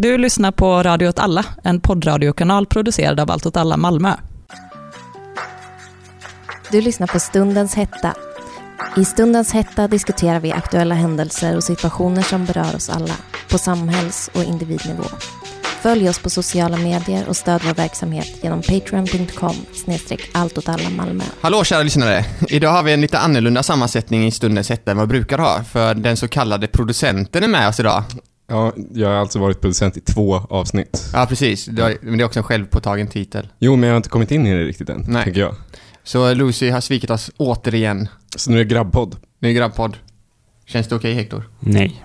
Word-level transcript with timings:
Du 0.00 0.18
lyssnar 0.18 0.52
på 0.52 0.82
Radio 0.82 1.08
åt 1.08 1.18
alla, 1.18 1.44
en 1.64 1.80
poddradiokanal 1.80 2.66
producerad 2.66 3.20
av 3.20 3.30
Allt 3.30 3.46
åt 3.46 3.56
alla 3.56 3.76
Malmö. 3.76 4.14
Du 6.72 6.80
lyssnar 6.80 7.06
på 7.06 7.20
Stundens 7.20 7.74
hetta. 7.74 8.14
I 8.96 9.04
Stundens 9.04 9.52
hetta 9.52 9.88
diskuterar 9.88 10.40
vi 10.40 10.52
aktuella 10.52 10.94
händelser 10.94 11.56
och 11.56 11.64
situationer 11.64 12.22
som 12.22 12.44
berör 12.44 12.76
oss 12.76 12.90
alla, 12.90 13.14
på 13.50 13.58
samhälls 13.58 14.30
och 14.34 14.44
individnivå. 14.44 15.04
Följ 15.62 16.08
oss 16.08 16.18
på 16.18 16.30
sociala 16.30 16.76
medier 16.76 17.28
och 17.28 17.36
stöd 17.36 17.60
vår 17.64 17.74
verksamhet 17.74 18.38
genom 18.42 18.62
patreon.com 18.62 19.56
snedstreck 19.74 20.30
Malmö. 20.96 21.24
Hallå 21.40 21.64
kära 21.64 21.82
lyssnare! 21.82 22.24
Idag 22.48 22.70
har 22.70 22.82
vi 22.82 22.92
en 22.92 23.00
lite 23.00 23.18
annorlunda 23.18 23.62
sammansättning 23.62 24.26
i 24.26 24.30
Stundens 24.30 24.70
hetta 24.70 24.90
än 24.90 24.96
vad 24.96 25.08
vi 25.08 25.12
brukar 25.12 25.38
ha, 25.38 25.64
för 25.64 25.94
den 25.94 26.16
så 26.16 26.28
kallade 26.28 26.66
producenten 26.66 27.44
är 27.44 27.48
med 27.48 27.68
oss 27.68 27.80
idag. 27.80 28.02
Ja, 28.50 28.72
jag 28.94 29.08
har 29.08 29.14
alltså 29.14 29.38
varit 29.38 29.60
producent 29.60 29.96
i 29.96 30.00
två 30.00 30.34
avsnitt. 30.34 31.10
Ja, 31.12 31.26
precis. 31.28 31.64
Det 31.64 31.82
är, 31.82 31.96
men 32.02 32.18
det 32.18 32.24
är 32.24 32.26
också 32.26 32.40
en 32.40 32.44
självpåtagen 32.44 33.06
titel. 33.06 33.48
Jo, 33.58 33.76
men 33.76 33.86
jag 33.88 33.94
har 33.94 33.96
inte 33.96 34.08
kommit 34.08 34.30
in 34.30 34.46
i 34.46 34.54
det 34.54 34.64
riktigt 34.64 34.88
än, 34.88 35.04
Nej. 35.08 35.24
tänker 35.24 35.40
jag. 35.40 35.54
Så 36.04 36.34
Lucy 36.34 36.70
har 36.70 36.80
svikit 36.80 37.10
oss 37.10 37.30
återigen. 37.36 38.08
Så 38.36 38.50
nu 38.50 38.60
är 38.60 38.64
det 38.64 38.70
grabbpodd. 38.70 39.16
Ny 39.40 39.54
grabbpodd. 39.54 39.96
Känns 40.66 40.88
det 40.88 40.94
okej 40.94 41.14
Hector? 41.14 41.48
Nej. 41.60 42.04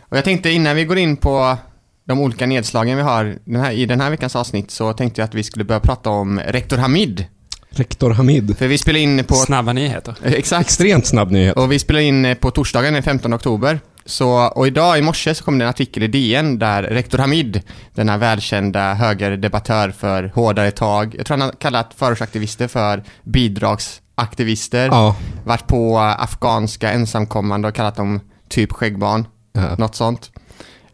Och 0.00 0.16
jag 0.16 0.24
tänkte 0.24 0.50
innan 0.50 0.76
vi 0.76 0.84
går 0.84 0.98
in 0.98 1.16
på 1.16 1.56
de 2.04 2.20
olika 2.20 2.46
nedslagen 2.46 2.96
vi 2.96 3.02
har 3.02 3.38
den 3.44 3.60
här, 3.60 3.72
i 3.72 3.86
den 3.86 4.00
här 4.00 4.10
veckans 4.10 4.36
avsnitt 4.36 4.70
så 4.70 4.92
tänkte 4.92 5.20
jag 5.20 5.28
att 5.28 5.34
vi 5.34 5.42
skulle 5.42 5.64
börja 5.64 5.80
prata 5.80 6.10
om 6.10 6.40
rektor 6.40 6.76
Hamid. 6.76 7.26
Rektor 7.70 8.10
Hamid. 8.10 8.58
För 8.58 8.68
vi 8.68 8.78
spelar 8.78 9.00
in 9.00 9.24
på... 9.24 9.34
Snabba 9.34 9.72
nyheter. 9.72 10.14
Exakt. 10.24 10.66
Extremt 10.66 11.06
snabb 11.06 11.30
nyhet. 11.30 11.56
Och 11.56 11.72
vi 11.72 11.78
spelar 11.78 12.00
in 12.00 12.36
på 12.40 12.50
torsdagen 12.50 12.94
den 12.94 13.02
15 13.02 13.34
oktober. 13.34 13.80
Så, 14.06 14.28
och 14.48 14.66
idag 14.66 14.98
i 14.98 15.02
morse 15.02 15.34
så 15.34 15.44
kom 15.44 15.58
det 15.58 15.64
en 15.64 15.68
artikel 15.68 16.02
i 16.02 16.06
DN 16.06 16.58
där 16.58 16.82
rektor 16.82 17.18
Hamid, 17.18 17.62
denna 17.94 18.16
välkända 18.18 18.94
högerdebattör 18.94 19.90
för 19.90 20.32
hårdare 20.34 20.70
tag, 20.70 21.14
jag 21.18 21.26
tror 21.26 21.36
han 21.38 21.48
har 21.48 21.52
kallat 21.52 21.94
förortsaktivister 21.96 22.68
för 22.68 23.02
bidragsaktivister, 23.22 24.86
Ja. 24.86 25.16
varit 25.44 25.66
på 25.66 25.98
afghanska 25.98 26.90
ensamkommande 26.92 27.68
och 27.68 27.74
kallat 27.74 27.96
dem 27.96 28.20
typ 28.48 28.72
skäggbarn, 28.72 29.26
Ja. 29.52 29.74
något 29.78 29.94
sånt. 29.94 30.30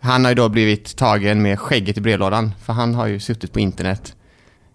Han 0.00 0.24
har 0.24 0.30
ju 0.30 0.34
då 0.34 0.48
blivit 0.48 0.96
tagen 0.96 1.42
med 1.42 1.58
skägget 1.60 1.98
i 1.98 2.00
brevlådan, 2.00 2.52
för 2.64 2.72
han 2.72 2.94
har 2.94 3.06
ju 3.06 3.20
suttit 3.20 3.52
på 3.52 3.60
internet 3.60 4.14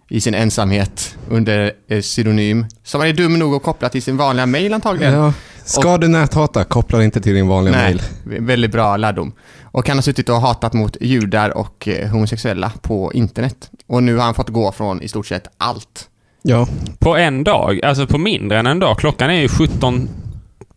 i 0.08 0.20
sin 0.20 0.34
ensamhet 0.34 1.16
under 1.28 1.72
eh, 1.88 2.00
pseudonym, 2.00 2.66
som 2.84 3.00
han 3.00 3.08
är 3.10 3.12
dum 3.14 3.38
nog 3.38 3.54
att 3.54 3.62
koppla 3.62 3.88
till 3.88 4.02
sin 4.02 4.16
vanliga 4.16 4.46
mail 4.46 4.74
antagligen. 4.74 5.14
ja. 5.14 5.32
Ska 5.66 5.98
du 5.98 6.08
näthata, 6.08 6.64
koppla 6.64 7.04
inte 7.04 7.20
till 7.20 7.34
din 7.34 7.48
vanliga 7.48 7.76
Nej, 7.76 8.00
mail. 8.24 8.40
väldigt 8.42 8.72
bra 8.72 8.96
lärdom. 8.96 9.32
Och 9.62 9.88
han 9.88 9.96
har 9.96 10.02
suttit 10.02 10.28
och 10.28 10.40
hatat 10.40 10.72
mot 10.72 10.96
judar 11.00 11.56
och 11.56 11.88
eh, 11.88 12.08
homosexuella 12.08 12.72
på 12.82 13.12
internet. 13.12 13.70
Och 13.86 14.02
nu 14.02 14.16
har 14.16 14.24
han 14.24 14.34
fått 14.34 14.48
gå 14.48 14.72
från 14.72 15.02
i 15.02 15.08
stort 15.08 15.26
sett 15.26 15.48
allt. 15.58 16.08
Ja. 16.42 16.68
På 16.98 17.16
en 17.16 17.44
dag, 17.44 17.84
alltså 17.84 18.06
på 18.06 18.18
mindre 18.18 18.58
än 18.58 18.66
en 18.66 18.78
dag. 18.78 18.98
Klockan 18.98 19.30
är 19.30 19.40
ju 19.40 19.48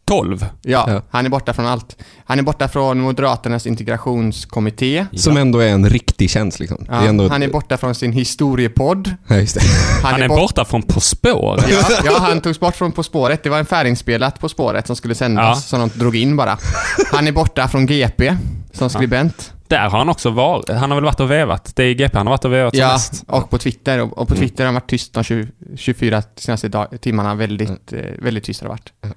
17.12. 0.10 0.46
Ja, 0.62 0.86
Ja. 0.88 1.02
han 1.10 1.26
är 1.26 1.30
borta 1.30 1.54
från 1.54 1.66
allt. 1.66 1.96
Han 2.26 2.40
är 2.40 2.44
borta 2.44 2.68
från 2.68 3.00
Moderaternas 3.00 3.68
integrationskommitté. 3.68 5.06
Som 5.14 5.38
ändå 5.38 5.60
är 5.60 5.68
en 5.70 5.90
riktig 5.90 6.30
tjänst 6.30 6.60
liksom. 6.60 6.86
Ja, 6.90 6.94
är 7.02 7.08
ändå... 7.08 7.28
Han 7.30 7.44
är 7.44 7.48
borta 7.48 7.78
från 7.78 7.96
sin 7.96 8.12
historiepodd. 8.12 9.16
Ja, 9.28 9.36
just 9.36 9.56
det. 9.56 9.62
Han 10.04 10.22
är 10.22 10.28
bort- 10.28 10.38
borta 10.40 10.66
från 10.66 10.82
På 10.82 11.00
spåret. 11.00 11.66
Ja, 11.70 11.82
ja, 12.06 12.18
han 12.20 12.42
togs 12.42 12.60
bort 12.60 12.76
från 12.76 12.92
På 12.92 13.04
spåret. 13.04 13.44
Det 13.44 13.50
var 13.50 13.60
en 13.60 13.66
färdigspelat 13.66 14.40
På 14.40 14.50
spåret 14.50 14.88
som 14.88 14.96
skulle 14.96 15.16
sändas, 15.16 15.58
Ja. 15.58 15.62
som 15.62 15.80
de 15.80 16.00
drog 16.00 16.16
in 16.16 16.36
bara. 16.36 16.58
Han 17.12 17.28
är 17.28 17.32
borta 17.32 17.68
från 17.68 17.86
GP 17.86 18.36
som 18.74 18.90
skribent. 18.90 19.54
Där 19.68 19.90
har 19.90 19.98
han 19.98 20.10
också 20.10 20.30
varit. 20.30 20.70
Han 20.70 20.92
har 20.92 20.96
väl 20.98 21.04
varit 21.06 21.20
och 21.20 21.32
vevat. 21.32 21.72
Det 21.76 21.84
är 21.84 21.88
i 21.88 21.94
GP 21.94 22.18
han 22.18 22.28
har 22.28 22.32
varit 22.34 22.46
och 22.46 22.54
vevat 22.54 22.74
Ja, 22.76 22.92
mest. 22.94 23.24
och 23.28 23.50
på 23.50 23.58
Twitter. 23.58 24.00
Och, 24.20 24.28
på 24.28 24.36
Twitter 24.36 24.64
har 24.64 24.66
han 24.66 24.74
varit 24.74 24.90
tyst 24.90 25.14
de 25.14 25.24
20, 25.24 25.48
24 25.78 26.24
senaste 26.36 26.68
dag, 26.68 26.88
timmarna. 27.02 27.36
Väldigt, 27.36 27.94
eh, 27.94 28.00
väldigt 28.20 28.44
tyst 28.44 28.62
har 28.62 28.68
det 28.68 28.70
varit. 28.70 29.16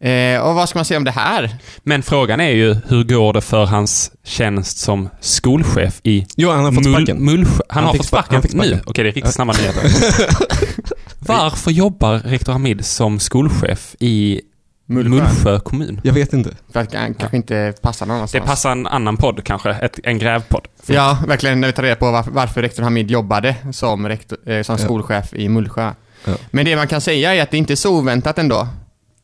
Eh, 0.00 0.40
och 0.40 0.54
vad 0.54 0.68
ska 0.68 0.78
man 0.78 0.84
säga 0.84 0.98
om 0.98 1.04
det 1.04 1.10
här? 1.10 1.56
Men 1.82 2.02
frågan 2.02 2.40
är 2.40 2.50
ju, 2.50 2.76
hur 2.88 3.04
går 3.04 3.32
det 3.32 3.40
för 3.40 3.64
hans 3.66 4.10
tjänst 4.24 4.78
som 4.78 5.08
skolchef 5.20 6.00
i 6.02 6.26
Jo, 6.36 6.50
han 6.50 6.64
har 6.64 6.72
fått 6.72 6.84
Mull- 6.86 6.92
sparken. 6.94 7.24
Mullsjö? 7.24 7.62
Han, 7.68 7.76
Han 7.78 7.84
har 7.84 7.94
fått 7.94 8.06
spa- 8.06 8.22
sparken, 8.22 8.42
sparken. 8.50 8.70
nu? 8.70 8.80
Okej, 8.86 9.04
det 9.04 9.10
är 9.10 9.12
riktigt 9.14 9.34
snabba 9.34 9.52
nyheter. 9.52 9.82
Varför 11.18 11.70
jobbar 11.70 12.18
rektor 12.18 12.52
Hamid 12.52 12.84
som 12.86 13.18
skolchef 13.20 13.94
i 14.00 14.40
Mullsjö 14.86 15.60
kommun? 15.60 16.00
Jag 16.04 16.12
vet 16.12 16.32
inte. 16.32 16.50
För 16.72 16.80
att 16.80 16.94
han 16.94 17.14
kanske 17.14 17.36
inte 17.36 17.74
passar 17.82 18.06
någon 18.06 18.14
Det 18.14 18.18
annanstans. 18.18 18.44
passar 18.46 18.72
en 18.72 18.86
annan 18.86 19.16
podd 19.16 19.44
kanske, 19.44 19.70
ett, 19.70 19.98
en 20.04 20.18
grävpodd. 20.18 20.66
Ja, 20.86 21.18
verkligen. 21.26 21.60
När 21.60 21.68
vi 21.68 21.72
tar 21.72 21.82
reda 21.82 21.96
på 21.96 22.10
varför, 22.10 22.30
varför 22.30 22.62
rektor 22.62 22.82
Hamid 22.82 23.10
jobbade 23.10 23.54
som, 23.72 24.08
rektor, 24.08 24.38
eh, 24.50 24.62
som 24.62 24.76
Ja. 24.78 24.84
skolchef 24.84 25.34
i 25.34 25.48
Mullsjö. 25.48 25.92
Ja. 26.24 26.32
Men 26.50 26.64
det 26.64 26.76
man 26.76 26.88
kan 26.88 27.00
säga 27.00 27.34
är 27.34 27.42
att 27.42 27.50
det 27.50 27.56
inte 27.58 27.72
är 27.72 27.76
så 27.76 27.98
oväntat 27.98 28.38
ändå. 28.38 28.68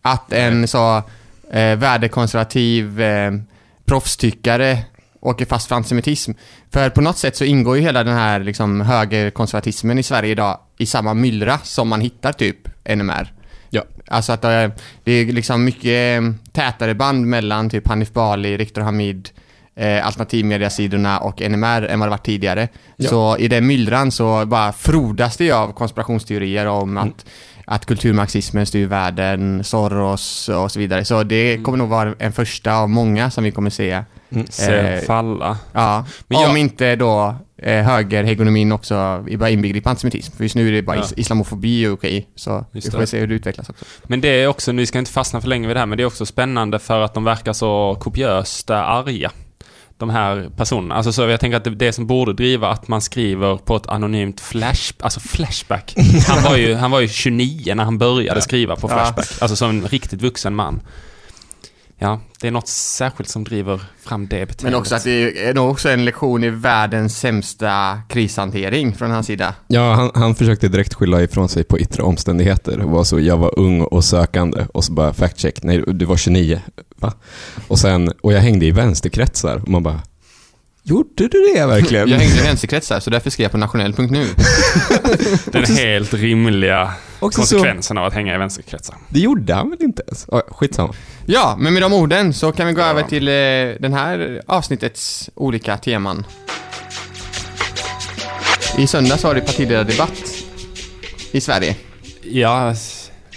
Att 0.05 0.33
en 0.33 0.69
så 0.69 0.97
eh, 1.51 1.77
värdekonservativ 1.77 3.01
eh, 3.01 3.33
proffstyckare 3.85 4.79
åker 5.21 5.45
fast 5.45 5.69
för 5.69 5.75
antisemitism. 5.77 6.33
För 6.73 6.91
på 6.91 7.01
något 7.01 7.19
sätt 7.19 7.37
så 7.37 7.45
ingår 7.45 7.77
ju 7.77 7.83
hela 7.83 8.05
den 8.05 8.15
här 8.15 8.41
liksom, 8.41 8.81
högerkonservatismen 8.81 9.99
i 9.99 10.03
Sverige 10.03 10.31
idag 10.31 10.59
i 10.79 10.87
samma 10.87 11.15
myllra 11.15 11.59
som 11.59 11.89
man 11.89 12.01
hittar 12.01 12.33
typ 12.33 12.57
NMR. 12.97 13.33
Ja. 13.71 13.83
Alltså 14.09 14.33
att 14.33 14.43
det, 14.43 14.71
det 15.05 15.13
är 15.13 15.27
liksom 15.33 15.65
mycket 15.65 16.23
eh, 16.23 16.31
tätare 16.53 16.95
band 16.95 17.27
mellan 17.27 17.71
typ 17.71 17.89
Hanif 17.89 18.13
Bali, 18.13 18.57
Rektor 18.57 18.83
Hamid, 18.83 19.29
eh, 19.77 20.07
alternativmediasidorna 20.07 21.19
och 21.19 21.41
NMR 21.41 21.83
än 21.83 21.99
vad 22.01 22.09
det 22.09 22.11
varit 22.11 22.25
tidigare. 22.27 22.69
Ja. 22.97 23.09
Så 23.09 23.37
i 23.39 23.49
den 23.49 23.67
myllran 23.67 24.11
så 24.11 24.47
bara 24.47 24.73
frodas 24.73 25.37
det 25.37 25.45
ju 25.45 25.53
av 25.53 25.73
konspirationsteorier 25.73 26.67
om 26.67 26.91
Mm. 26.91 27.09
att, 27.09 27.27
att 27.67 27.87
kulturmarxismen 27.87 28.67
styr 28.67 28.87
världen, 28.87 29.65
Soros 29.65 30.49
och 30.49 30.73
så 30.73 30.79
vidare. 30.79 31.05
Så 31.05 31.23
det 31.23 31.53
Mm. 31.53 31.65
kommer 31.65 31.79
nog 31.79 31.89
vara 31.89 32.15
en 32.19 32.33
första 32.33 32.75
av 32.77 32.91
många 32.91 33.31
som 33.31 33.45
vi 33.45 33.51
kommer 33.51 33.71
se. 33.71 34.03
Se 34.51 34.73
Eh, 34.75 35.01
falla. 35.01 35.59
Ja, 35.73 36.05
Men 36.29 36.39
om 36.39 36.43
jag- 36.45 36.59
inte 36.59 36.97
då 36.97 37.35
eh, 37.63 37.85
högerhegemonin 37.85 38.73
också 38.73 39.25
börjar 39.39 39.49
inbegripa 39.53 39.91
antisemitism. 39.91 40.37
För 40.37 40.45
just 40.45 40.55
nu 40.57 40.69
är 40.69 40.73
det 40.73 40.83
bara 40.83 40.97
Ja. 40.97 41.03
is- 41.03 41.13
islamofobi 41.17 41.87
och 41.87 41.93
okej. 41.93 42.29
Så 42.35 42.65
Just 42.73 42.87
vi 42.87 42.91
får 42.91 42.99
det. 42.99 43.07
se 43.07 43.19
hur 43.19 43.27
det 43.27 43.35
utvecklas 43.35 43.69
också. 43.71 43.85
Men 44.03 44.21
det 44.21 44.29
är 44.29 44.47
också, 44.47 44.73
vi 44.73 44.87
ska 44.87 44.99
inte 44.99 45.11
fastna 45.11 45.41
för 45.41 45.49
länge 45.49 45.67
vid 45.67 45.77
det 45.77 45.81
här, 45.81 45.87
men 45.87 45.99
det 45.99 46.03
är 46.05 46.07
också 46.07 46.27
spännande 46.27 46.79
för 46.79 47.01
att 47.01 47.15
de 47.15 47.25
verkar 47.25 47.53
så 47.53 47.97
kopiöst 48.01 48.71
eh, 48.71 48.77
arga. 48.81 49.31
De 49.99 50.11
här 50.11 50.51
personerna. 50.57 50.95
Alltså 50.95 51.13
så 51.13 51.23
jag 51.23 51.41
tänker 51.41 51.57
att 51.57 51.65
det, 51.65 51.71
det 51.71 51.93
som 51.93 52.07
borde 52.07 52.33
driva 52.33 52.69
att 52.69 52.89
man 52.89 53.01
skriver 53.01 53.57
på 53.57 53.77
ett 53.77 53.87
anonymt 53.87 54.41
flash, 54.41 54.93
alltså 55.01 55.21
flashback. 55.21 55.95
Han 56.29 56.43
var 56.43 56.57
ju, 56.57 56.75
han 56.75 56.91
var 56.91 57.01
ju 57.01 57.09
29 57.09 57.75
när 57.75 57.85
han 57.85 57.99
började 57.99 58.43
skriva 58.43 58.77
på 58.77 58.89
flashback. 58.89 59.29
Alltså 59.41 59.57
som 59.57 59.71
en 59.71 59.87
riktigt 59.89 60.23
vuxen 60.23 60.55
man. 60.55 60.81
Ja, 61.99 62.21
det 62.41 62.47
är 62.47 62.51
något 62.51 62.69
särskilt 62.69 63.31
som 63.31 63.45
driver 63.45 63.81
fram 64.03 64.27
det 64.27 64.29
beteendet. 64.29 64.63
Men 64.63 64.75
också 64.75 64.95
att 64.95 65.05
det 65.05 65.49
är 65.49 65.55
nog 65.55 65.71
också 65.71 65.89
en 65.89 66.05
lektion 66.05 66.45
i 66.45 66.51
världens 66.51 67.19
sämsta 67.19 68.01
krishantering 68.09 68.95
från 68.95 69.11
hans 69.11 69.27
sida. 69.27 69.55
Ja, 69.67 69.93
han, 69.93 70.11
han 70.15 70.35
försökte 70.35 70.69
direkt 70.69 70.95
skylla 70.95 71.23
ifrån 71.23 71.49
sig 71.49 71.65
på 71.65 71.79
yttre 71.79 72.03
omständigheter. 72.03 72.81
Och 72.81 72.91
var 72.91 73.05
så, 73.05 73.21
jag 73.21 73.37
var 73.37 73.59
ung 73.59 73.81
och 73.81 74.05
sökande. 74.05 74.67
Och 74.75 74.85
så 74.85 74.93
bara 74.93 75.13
fact 75.13 75.39
check, 75.39 75.63
nej 75.63 75.85
du 75.87 76.05
var 76.05 76.17
29. 76.17 76.61
Va? 76.97 77.13
Och 77.69 77.79
sen, 77.79 78.13
och 78.23 78.33
jag 78.33 78.41
hängde 78.41 78.67
i 78.67 78.71
vänsterkretsar. 78.71 79.57
Och 79.57 79.69
man 79.69 79.83
bara, 79.83 80.01
gjorde 80.85 81.29
du 81.29 81.29
det 81.55 81.67
verkligen? 81.67 82.09
Jag 82.09 82.19
hängde 82.19 82.37
i 82.41 82.43
vänsterkretsar, 82.43 83.01
så 83.01 83.11
därför 83.11 83.31
skrev 83.31 83.45
jag 83.45 83.53
på 83.53 83.59
nationell.nu. 83.59 84.27
Den 85.53 85.65
helt 85.65 86.15
rimliga 86.15 86.93
Också 87.21 87.43
så, 87.43 87.55
konsekvensen 87.57 87.99
av 87.99 88.05
att 88.07 88.13
hänga 88.15 88.35
i 88.35 88.39
vänsterkretsar. 88.39 88.97
det 89.09 89.21
gjorde 89.21 89.55
han 89.55 89.71
väl 89.71 89.83
inte 89.83 90.03
ens? 90.07 90.27
Ja, 90.31 90.43
skitsamma. 90.49 90.95
Ja, 91.27 91.57
men 91.59 91.73
med 91.73 91.83
de 91.83 91.93
orden 91.93 92.35
så 92.35 92.53
kan 92.53 92.67
vi 92.67 92.73
gå 92.73 92.83
över 92.83 93.03
till 93.03 93.29
eh, 93.29 93.33
den 93.81 93.93
här 93.95 94.43
avsnittets 94.47 95.31
olika 95.35 95.77
teman. 95.77 96.27
I 98.79 98.87
söndags 98.87 99.25
var 99.25 99.35
det 99.35 99.41
partiledardebatt 99.41 100.35
i 101.33 101.41
Sverige 101.41 101.77
Ja, 102.23 102.75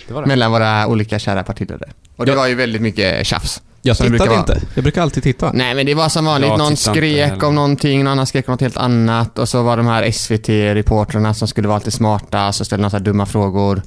det 0.08 0.14
var 0.14 0.22
det. 0.22 0.28
mellan 0.28 0.52
våra 0.52 0.88
olika 0.88 1.20
kära 1.20 1.44
partiledare. 1.44 1.92
Och 2.16 2.26
det 2.26 2.32
Ja. 2.32 2.38
var 2.38 2.48
ju 2.48 2.56
väldigt 2.56 2.82
mycket 2.82 3.28
tjafs. 3.28 3.62
Jag 3.88 3.98
Som 3.98 4.06
det 4.06 4.12
tittade 4.12 4.30
brukar 4.30 4.54
inte. 4.54 4.68
Jag 4.74 4.84
brukar 4.84 5.02
alltid 5.02 5.24
titta. 5.24 5.52
Nej 5.54 5.76
men 5.76 5.86
det 5.86 5.94
var 5.94 6.10
som 6.10 6.26
vanligt, 6.26 6.50
Jag 6.50 6.58
någon 6.60 6.76
tittar 6.76 6.92
inte 6.92 7.00
skrek 7.00 7.30
heller. 7.30 7.46
om 7.46 7.56
någonting, 7.56 8.04
någon 8.04 8.12
annan 8.12 8.26
skrek 8.28 8.48
om 8.48 8.52
något 8.52 8.62
helt 8.62 8.78
annat 8.78 9.40
och 9.40 9.50
så 9.50 9.64
var 9.64 9.78
de 9.78 9.88
här 9.88 10.12
SVT-reportrarna 10.12 11.34
som 11.34 11.48
skulle 11.48 11.68
vara 11.68 11.78
lite 11.78 11.92
smarta, 11.92 12.54
så 12.54 12.66
ställde 12.66 12.84
de 12.84 12.90
så 12.90 12.98
här 12.98 13.04
dumma 13.04 13.26
frågor. 13.26 13.82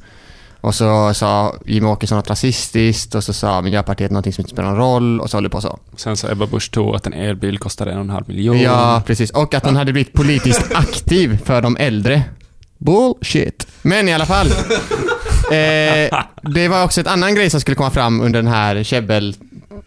Och 0.61 0.75
så 0.75 1.14
sa 1.14 1.55
Jimmie 1.67 1.91
Åkesson 1.91 2.17
något 2.17 2.31
rasistiskt 2.31 3.14
och 3.14 3.25
så 3.25 3.32
sa 3.32 3.62
Miljöpartiet 3.62 4.11
någonting 4.11 4.32
som 4.32 4.43
inte 4.43 4.50
spelar 4.50 4.69
någon 4.69 4.79
roll 4.79 5.20
och 5.20 5.31
så 5.31 5.37
håller 5.37 5.49
det 5.49 5.52
på 5.52 5.61
så. 5.61 5.79
Sen 5.97 6.17
så 6.17 6.31
Ebba 6.31 6.46
Busch 6.46 6.70
Thor 6.70 6.96
att 6.96 7.06
en 7.06 7.12
elbil 7.12 7.58
kostade 7.58 7.91
en 7.91 7.96
och 7.99 8.05
en 8.05 8.11
halv 8.11 8.29
miljon. 8.29 8.61
Ja, 8.61 9.03
precis. 9.06 9.31
Och 9.31 9.55
att 9.55 9.64
hon 9.64 9.76
hade 9.76 9.93
blivit 9.93 10.12
politiskt 10.12 10.62
aktiv 10.75 11.38
för 11.44 11.62
de 11.62 11.76
äldre. 11.76 12.23
Bullshit. 12.79 13.67
Men 13.82 14.08
i 14.08 14.12
alla 14.14 14.26
fall. 14.26 14.46
Eh, 15.50 16.19
det 16.43 16.69
var 16.69 16.85
också 16.85 17.00
ett 17.00 17.06
annan 17.06 17.35
grej 17.35 17.50
som 17.50 17.61
skulle 17.61 17.75
komma 17.75 17.91
fram 17.91 18.20
under 18.20 18.43
den 18.43 18.53
här 18.53 18.82
käbbel... 18.82 19.35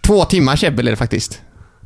Två 0.02 0.26
timmar 0.26 0.56
käbbel 0.56 0.88
är 0.88 0.92
det 0.92 0.98
faktiskt. 0.98 1.42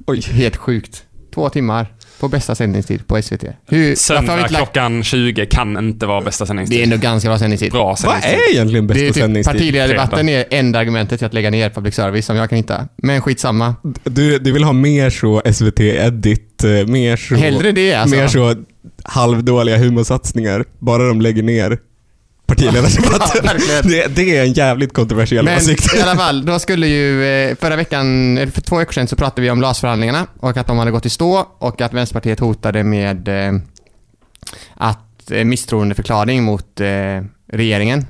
Oj. 0.07 0.21
Helt 0.21 0.56
sjukt. 0.56 1.04
Två 1.33 1.50
timmar. 1.50 1.88
på 2.19 2.27
bästa 2.27 2.56
sändningstid 2.56 3.07
på 3.07 3.21
SVT. 3.21 3.44
Hur, 3.68 3.95
Söndag 3.95 4.36
lagt, 4.36 4.50
klockan 4.56 5.04
20 5.04 5.45
kan 5.45 5.77
inte 5.77 6.06
vara 6.06 6.21
bästa 6.21 6.44
det 6.44 6.45
är 6.45 6.48
sändningstid. 6.48 6.83
ändå 6.83 6.98
ganska 6.98 7.30
bra 7.30 7.39
sändningstid. 7.39 7.71
Bra 7.71 7.86
Vad 7.86 8.00
sändningstid. 8.00 8.33
är 8.33 8.51
egentligen 8.54 8.88
Det 8.88 8.94
är 8.94 8.95
bästa 8.95 9.13
typ 9.13 9.21
sändningstid? 9.24 9.54
partiledardebatten 9.54 10.30
är 10.30 10.45
enda 10.50 10.80
argumentet 10.80 11.19
till 11.19 11.25
att 11.25 11.33
lägga 11.33 11.50
ner 11.50 11.69
public 11.69 11.95
service 11.95 12.25
som 12.25 12.36
jag 12.36 12.50
kan 12.50 12.57
hitta. 12.57 12.88
Men 12.98 13.21
skitsamma. 13.21 13.75
Du, 14.04 14.39
du 14.39 14.51
vill 14.51 14.63
ha 14.63 14.74
mer 14.74 15.09
så 15.09 15.42
SVT-edit, 15.45 16.63
eh, 16.63 16.88
mer 16.88 17.18
så... 17.18 17.36
Hellre 17.36 17.71
det 17.71 17.94
alltså. 17.94 18.15
Mer 18.15 18.27
så 18.27 18.56
halvdåliga 19.04 19.77
humorsatsningar, 19.77 20.65
bara 20.80 21.07
de 21.07 21.21
lägger 21.21 21.44
ner 21.44 21.77
partiledardebatten. 22.47 23.44
Ja, 23.69 23.81
det, 23.81 24.15
det 24.15 24.38
är 24.38 24.44
en 24.44 24.53
jävligt 24.53 24.94
kontroversiell 24.94 25.45
Men 25.45 25.57
åsikt. 25.57 25.95
i 25.95 26.01
alla 26.01 26.15
fall, 26.15 26.45
då 26.45 26.59
skulle 26.59 26.88
ju, 26.88 27.25
eh, 27.25 27.55
förra 27.55 27.75
veckan, 27.75 28.38
för 28.53 28.61
två 28.61 28.77
veckor 28.77 28.94
sedan 28.94 29.07
så 29.07 29.15
pratade 29.15 29.41
vi 29.41 29.49
om 29.49 29.61
LAS-förhandlingarna 29.61 30.27
och 30.39 30.57
att 30.57 30.67
de 30.67 30.77
hade 30.77 30.91
gått 30.91 31.05
i 31.05 31.09
stå 31.09 31.47
och 31.57 31.81
att 31.81 31.94
Vänsterpartiet 31.94 32.39
hotade 32.39 32.83
med 32.83 33.27
eh, 33.27 33.53
att 34.73 35.31
eh, 35.31 35.44
misstroendeförklaring 35.45 36.44
mot 36.44 36.81
regeringen. 37.51 38.05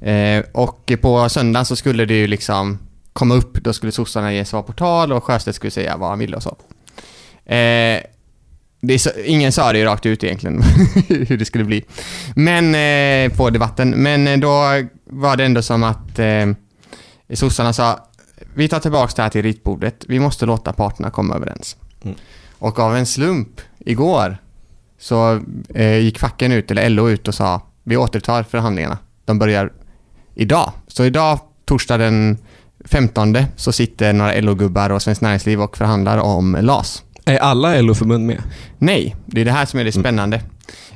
Eh, 0.00 0.44
och 0.52 0.92
på 1.00 1.28
söndag 1.28 1.64
så 1.64 1.76
skulle 1.76 2.04
det 2.04 2.14
ju 2.14 2.26
liksom 2.26 2.78
komma 3.12 3.34
upp, 3.34 3.54
då 3.54 3.72
skulle 3.72 3.92
sossarna 3.92 4.32
ge 4.32 4.44
svar 4.44 4.62
på 4.62 4.72
tal 4.72 5.12
och 5.12 5.24
Sjöstedt 5.24 5.56
skulle 5.56 5.70
säga 5.70 5.96
vad 5.96 6.08
han 6.08 6.18
ville 6.18 6.36
och 6.36 6.42
så. 6.42 6.56
Det 8.80 8.94
är 8.94 8.98
så, 8.98 9.10
ingen 9.24 9.52
sa 9.52 9.72
det 9.72 9.78
ju 9.78 9.84
rakt 9.84 10.06
ut 10.06 10.24
egentligen, 10.24 10.62
hur 11.08 11.36
det 11.36 11.44
skulle 11.44 11.64
bli. 11.64 11.84
Men, 12.34 12.74
eh, 12.74 13.36
på 13.36 13.50
debatten. 13.50 13.90
Men 13.90 14.28
eh, 14.28 14.38
då 14.38 14.62
var 15.04 15.36
det 15.36 15.44
ändå 15.44 15.62
som 15.62 15.82
att 15.82 16.18
eh, 16.18 16.46
sossarna 17.34 17.72
sa, 17.72 18.08
vi 18.54 18.68
tar 18.68 18.80
tillbaka 18.80 19.12
det 19.16 19.22
här 19.22 19.28
till 19.28 19.42
ritbordet, 19.42 20.04
vi 20.08 20.18
måste 20.18 20.46
låta 20.46 20.72
parterna 20.72 21.10
komma 21.10 21.34
överens. 21.34 21.76
Mm. 22.02 22.16
Och 22.58 22.78
av 22.78 22.96
en 22.96 23.06
slump, 23.06 23.60
igår, 23.78 24.38
så 24.98 25.40
eh, 25.74 25.98
gick 25.98 26.18
facken 26.18 26.52
ut, 26.52 26.70
eller 26.70 26.88
LO 26.88 27.08
ut 27.08 27.28
och 27.28 27.34
sa, 27.34 27.62
vi 27.84 27.96
återtar 27.96 28.42
förhandlingarna. 28.42 28.98
De 29.24 29.38
börjar 29.38 29.72
idag. 30.34 30.72
Så 30.88 31.04
idag, 31.04 31.40
torsdag 31.64 31.96
den 31.96 32.38
15, 32.84 33.36
så 33.56 33.72
sitter 33.72 34.12
några 34.12 34.40
LO-gubbar 34.40 34.90
och 34.90 35.02
Svenskt 35.02 35.22
Näringsliv 35.22 35.62
och 35.62 35.76
förhandlar 35.76 36.18
om 36.18 36.56
LAS. 36.60 37.02
Är 37.28 37.38
alla 37.38 37.80
LO-förbund 37.80 38.26
med? 38.26 38.42
Nej, 38.78 39.16
det 39.26 39.40
är 39.40 39.44
det 39.44 39.52
här 39.52 39.66
som 39.66 39.80
är 39.80 39.84
det 39.84 39.92
spännande. 39.92 40.36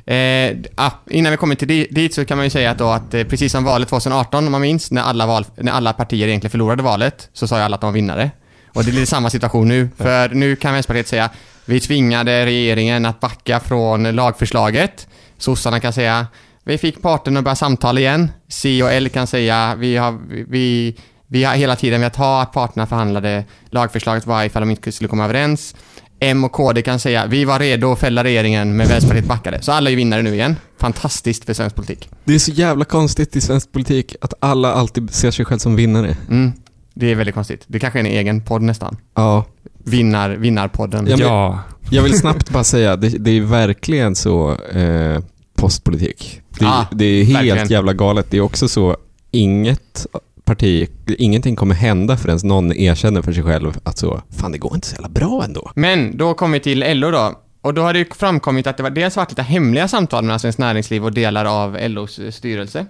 Eh, 0.05 0.57
ah, 0.75 0.91
innan 1.09 1.31
vi 1.31 1.37
kommer 1.37 1.55
till 1.55 1.67
di- 1.67 1.87
dit 1.91 2.13
så 2.13 2.25
kan 2.25 2.37
man 2.37 2.45
ju 2.45 2.49
säga 2.49 2.71
att, 2.71 2.77
då 2.77 2.89
att 2.89 3.13
eh, 3.13 3.23
precis 3.23 3.51
som 3.51 3.63
valet 3.63 3.89
2018, 3.89 4.45
om 4.45 4.51
man 4.51 4.61
minns, 4.61 4.91
när 4.91 5.01
alla, 5.01 5.25
val, 5.25 5.45
när 5.57 5.71
alla 5.71 5.93
partier 5.93 6.27
egentligen 6.27 6.51
förlorade 6.51 6.83
valet, 6.83 7.29
så 7.33 7.47
sa 7.47 7.57
ju 7.57 7.63
alla 7.63 7.75
att 7.75 7.81
de 7.81 7.87
var 7.87 7.93
vinnare. 7.93 8.31
Och 8.73 8.83
det 8.83 8.91
är 8.91 8.93
lite 8.93 9.05
samma 9.05 9.29
situation 9.29 9.67
nu, 9.67 9.89
för 9.97 10.29
nu 10.29 10.55
kan 10.55 10.73
Vänsterpartiet 10.73 11.07
säga 11.07 11.29
vi 11.65 11.79
tvingade 11.79 12.45
regeringen 12.45 13.05
att 13.05 13.19
backa 13.19 13.59
från 13.59 14.15
lagförslaget. 14.15 15.07
Sossarna 15.37 15.79
kan 15.79 15.93
säga 15.93 16.27
vi 16.63 16.77
fick 16.77 17.01
parterna 17.01 17.39
att 17.39 17.43
börja 17.43 17.55
samtala 17.55 17.99
igen. 17.99 18.31
C 18.47 18.83
och 18.83 18.91
L 18.91 19.09
kan 19.09 19.27
säga 19.27 19.75
vi 19.77 19.97
har, 19.97 20.19
vi, 20.49 20.95
vi 21.27 21.43
har 21.43 21.55
hela 21.55 21.75
tiden 21.75 22.01
velat 22.01 22.15
ha 22.15 22.41
att 22.41 22.53
parterna 22.53 22.87
förhandlade 22.87 23.45
lagförslaget 23.69 24.25
var 24.27 24.43
ifall 24.43 24.61
de 24.61 24.69
inte 24.69 24.91
skulle 24.91 25.07
komma 25.07 25.23
överens. 25.23 25.75
M 26.23 26.43
och 26.43 26.51
KD 26.51 26.81
kan 26.81 26.99
säga 26.99 27.25
vi 27.25 27.45
var 27.45 27.59
redo 27.59 27.91
att 27.91 27.99
fälla 27.99 28.23
regeringen 28.23 28.75
men 28.77 28.87
Vänsterpartiet 28.87 29.27
backade. 29.27 29.61
Så 29.61 29.71
alla 29.71 29.91
är 29.91 29.95
vinnare 29.95 30.21
nu 30.21 30.33
igen. 30.33 30.55
Fantastiskt 30.79 31.45
för 31.45 31.53
svensk 31.53 31.75
politik. 31.75 32.09
Det 32.23 32.35
är 32.35 32.39
så 32.39 32.51
jävla 32.51 32.85
konstigt 32.85 33.35
i 33.35 33.41
svensk 33.41 33.71
politik 33.71 34.15
att 34.21 34.33
alla 34.39 34.73
alltid 34.73 35.13
ser 35.13 35.31
sig 35.31 35.45
själv 35.45 35.59
som 35.59 35.75
vinnare. 35.75 36.17
Mm. 36.29 36.51
Det 36.93 37.11
är 37.11 37.15
väldigt 37.15 37.35
konstigt. 37.35 37.63
Det 37.67 37.79
kanske 37.79 37.99
är 37.99 38.03
en 38.03 38.05
egen 38.11 38.41
podd 38.41 38.61
nästan. 38.61 38.97
Ja. 39.15 39.45
Vinnar, 39.83 40.29
vinnarpodden. 40.29 41.07
Ja, 41.09 41.15
Ja. 41.19 41.59
Jag 41.89 42.03
vill 42.03 42.17
snabbt 42.19 42.49
bara 42.49 42.63
säga, 42.63 42.95
det, 42.95 43.09
det 43.09 43.31
är 43.31 43.41
verkligen 43.41 44.15
så 44.15 44.55
eh, 44.55 45.19
postpolitik. 45.55 46.41
Det, 46.59 46.65
Ja, 46.65 46.85
det 46.91 47.05
är 47.05 47.23
helt 47.23 47.35
verkligen. 47.37 47.67
jävla 47.67 47.93
galet. 47.93 48.27
Det 48.29 48.37
är 48.37 48.41
också 48.41 48.67
så, 48.67 48.97
inget 49.31 50.05
parti, 50.45 50.89
ingenting 51.17 51.55
kommer 51.55 51.75
hända 51.75 52.17
förrän 52.17 52.39
någon 52.43 52.73
erkänner 52.73 53.21
för 53.21 53.33
sig 53.33 53.43
själv 53.43 53.73
att 53.83 53.97
så, 53.97 54.21
fan 54.29 54.51
det 54.51 54.57
går 54.57 54.75
inte 54.75 54.87
så 54.87 54.95
jävla 54.95 55.09
bra 55.09 55.43
ändå. 55.43 55.71
Men 55.75 56.17
då 56.17 56.33
kommer 56.33 56.53
vi 56.53 56.59
till 56.59 56.99
LO 56.99 57.11
då. 57.11 57.39
Och 57.61 57.73
då 57.73 57.81
har 57.81 57.93
det 57.93 57.99
ju 57.99 58.05
framkommit 58.05 58.67
att 58.67 58.77
det 58.77 58.83
var 58.83 58.89
dels 58.89 59.15
varit 59.15 59.29
lite 59.29 59.41
hemliga 59.41 59.87
samtal 59.87 60.23
mellan 60.23 60.39
Svenskt 60.39 60.59
Näringsliv 60.59 61.05
och 61.05 61.13
delar 61.13 61.45
av 61.45 61.77
LOs 61.81 62.19
eh, 62.19 62.31
styrelse. 62.31 62.85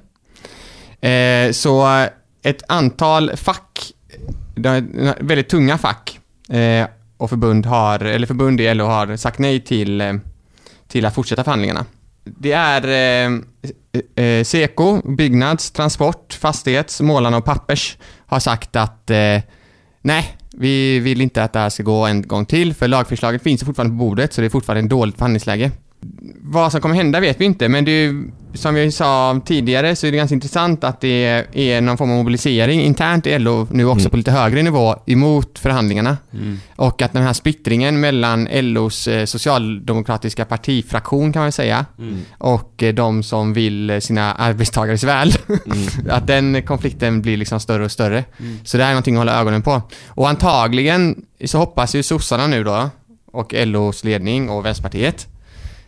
Eh, 1.01 1.51
så 1.51 2.05
ett 2.43 2.63
antal 2.67 3.37
fack, 3.37 3.91
väldigt 5.19 5.49
tunga 5.49 5.77
fack 5.77 6.19
eh, 6.49 6.87
och 7.17 7.29
förbund 7.29 7.65
har, 7.65 7.99
eller 7.99 8.27
förbund 8.27 8.61
i 8.61 8.73
LO 8.73 8.85
har 8.85 9.17
sagt 9.17 9.39
nej 9.39 9.59
till, 9.59 10.01
eh, 10.01 10.13
till 10.87 11.05
att 11.05 11.15
fortsätta 11.15 11.43
förhandlingarna. 11.43 11.85
Det 12.23 12.51
är 12.51 12.87
eh, 12.87 14.25
eh, 14.25 14.43
Seko, 14.43 15.15
Byggnads, 15.15 15.71
Transport, 15.71 16.33
Fastighets, 16.33 17.01
Målarna 17.01 17.37
och 17.37 17.45
Pappers 17.45 17.97
har 18.25 18.39
sagt 18.39 18.75
att 18.75 19.09
eh, 19.09 19.41
nej, 20.01 20.37
vi 20.53 20.99
vill 20.99 21.21
inte 21.21 21.43
att 21.43 21.53
det 21.53 21.59
här 21.59 21.69
ska 21.69 21.83
gå 21.83 22.05
en 22.05 22.21
gång 22.21 22.45
till 22.45 22.73
för 22.73 22.87
lagförslaget 22.87 23.43
finns 23.43 23.61
ju 23.61 23.65
fortfarande 23.65 23.91
på 23.91 24.05
bordet 24.05 24.33
så 24.33 24.41
det 24.41 24.47
är 24.47 24.49
fortfarande 24.49 24.83
ett 24.83 24.89
dåligt 24.89 25.15
förhandlingsläge. 25.15 25.71
Vad 26.41 26.71
som 26.71 26.81
kommer 26.81 26.95
hända 26.95 27.19
vet 27.19 27.41
vi 27.41 27.45
inte 27.45 27.69
men 27.69 27.85
det 27.85 27.91
är 27.91 28.03
ju, 28.05 28.31
som 28.53 28.75
vi 28.75 28.91
sa 28.91 29.41
tidigare 29.45 29.95
så 29.95 30.07
är 30.07 30.11
det 30.11 30.17
ganska 30.17 30.35
intressant 30.35 30.83
att 30.83 31.01
det 31.01 31.45
är 31.53 31.81
någon 31.81 31.97
form 31.97 32.11
av 32.11 32.17
mobilisering 32.17 32.81
internt 32.81 33.27
i 33.27 33.39
LO 33.39 33.67
nu 33.71 33.85
också 33.85 33.99
Mm. 33.99 34.09
på 34.11 34.17
lite 34.17 34.31
högre 34.31 34.63
nivå 34.63 34.95
emot 35.05 35.59
förhandlingarna. 35.59 36.17
Mm. 36.33 36.59
Och 36.75 37.01
att 37.01 37.13
den 37.13 37.23
här 37.23 37.33
splittringen 37.33 37.99
mellan 37.99 38.47
LOs 38.51 39.07
eh, 39.07 39.25
socialdemokratiska 39.25 40.45
partifraktion 40.45 41.33
kan 41.33 41.41
man 41.41 41.51
säga 41.51 41.85
Mm. 41.99 42.19
och 42.37 42.83
eh, 42.83 42.93
de 42.93 43.23
som 43.23 43.53
vill 43.53 44.01
sina 44.01 44.33
arbetstagares 44.33 45.03
väl. 45.03 45.33
att 46.09 46.27
den 46.27 46.61
konflikten 46.63 47.21
blir 47.21 47.37
liksom 47.37 47.59
större 47.59 47.85
och 47.85 47.91
större. 47.91 48.23
Mm. 48.39 48.59
Så 48.63 48.77
det 48.77 48.83
här 48.83 48.89
är 48.91 48.93
någonting 48.93 49.15
att 49.15 49.19
hålla 49.19 49.39
ögonen 49.39 49.61
på. 49.61 49.81
Och 50.07 50.29
antagligen 50.29 51.15
så 51.45 51.57
hoppas 51.57 51.95
ju 51.95 52.03
sossarna 52.03 52.47
nu 52.47 52.63
då 52.63 52.89
och 53.31 53.53
LOs 53.57 54.03
ledning 54.03 54.49
och 54.49 54.65
Vänsterpartiet 54.65 55.27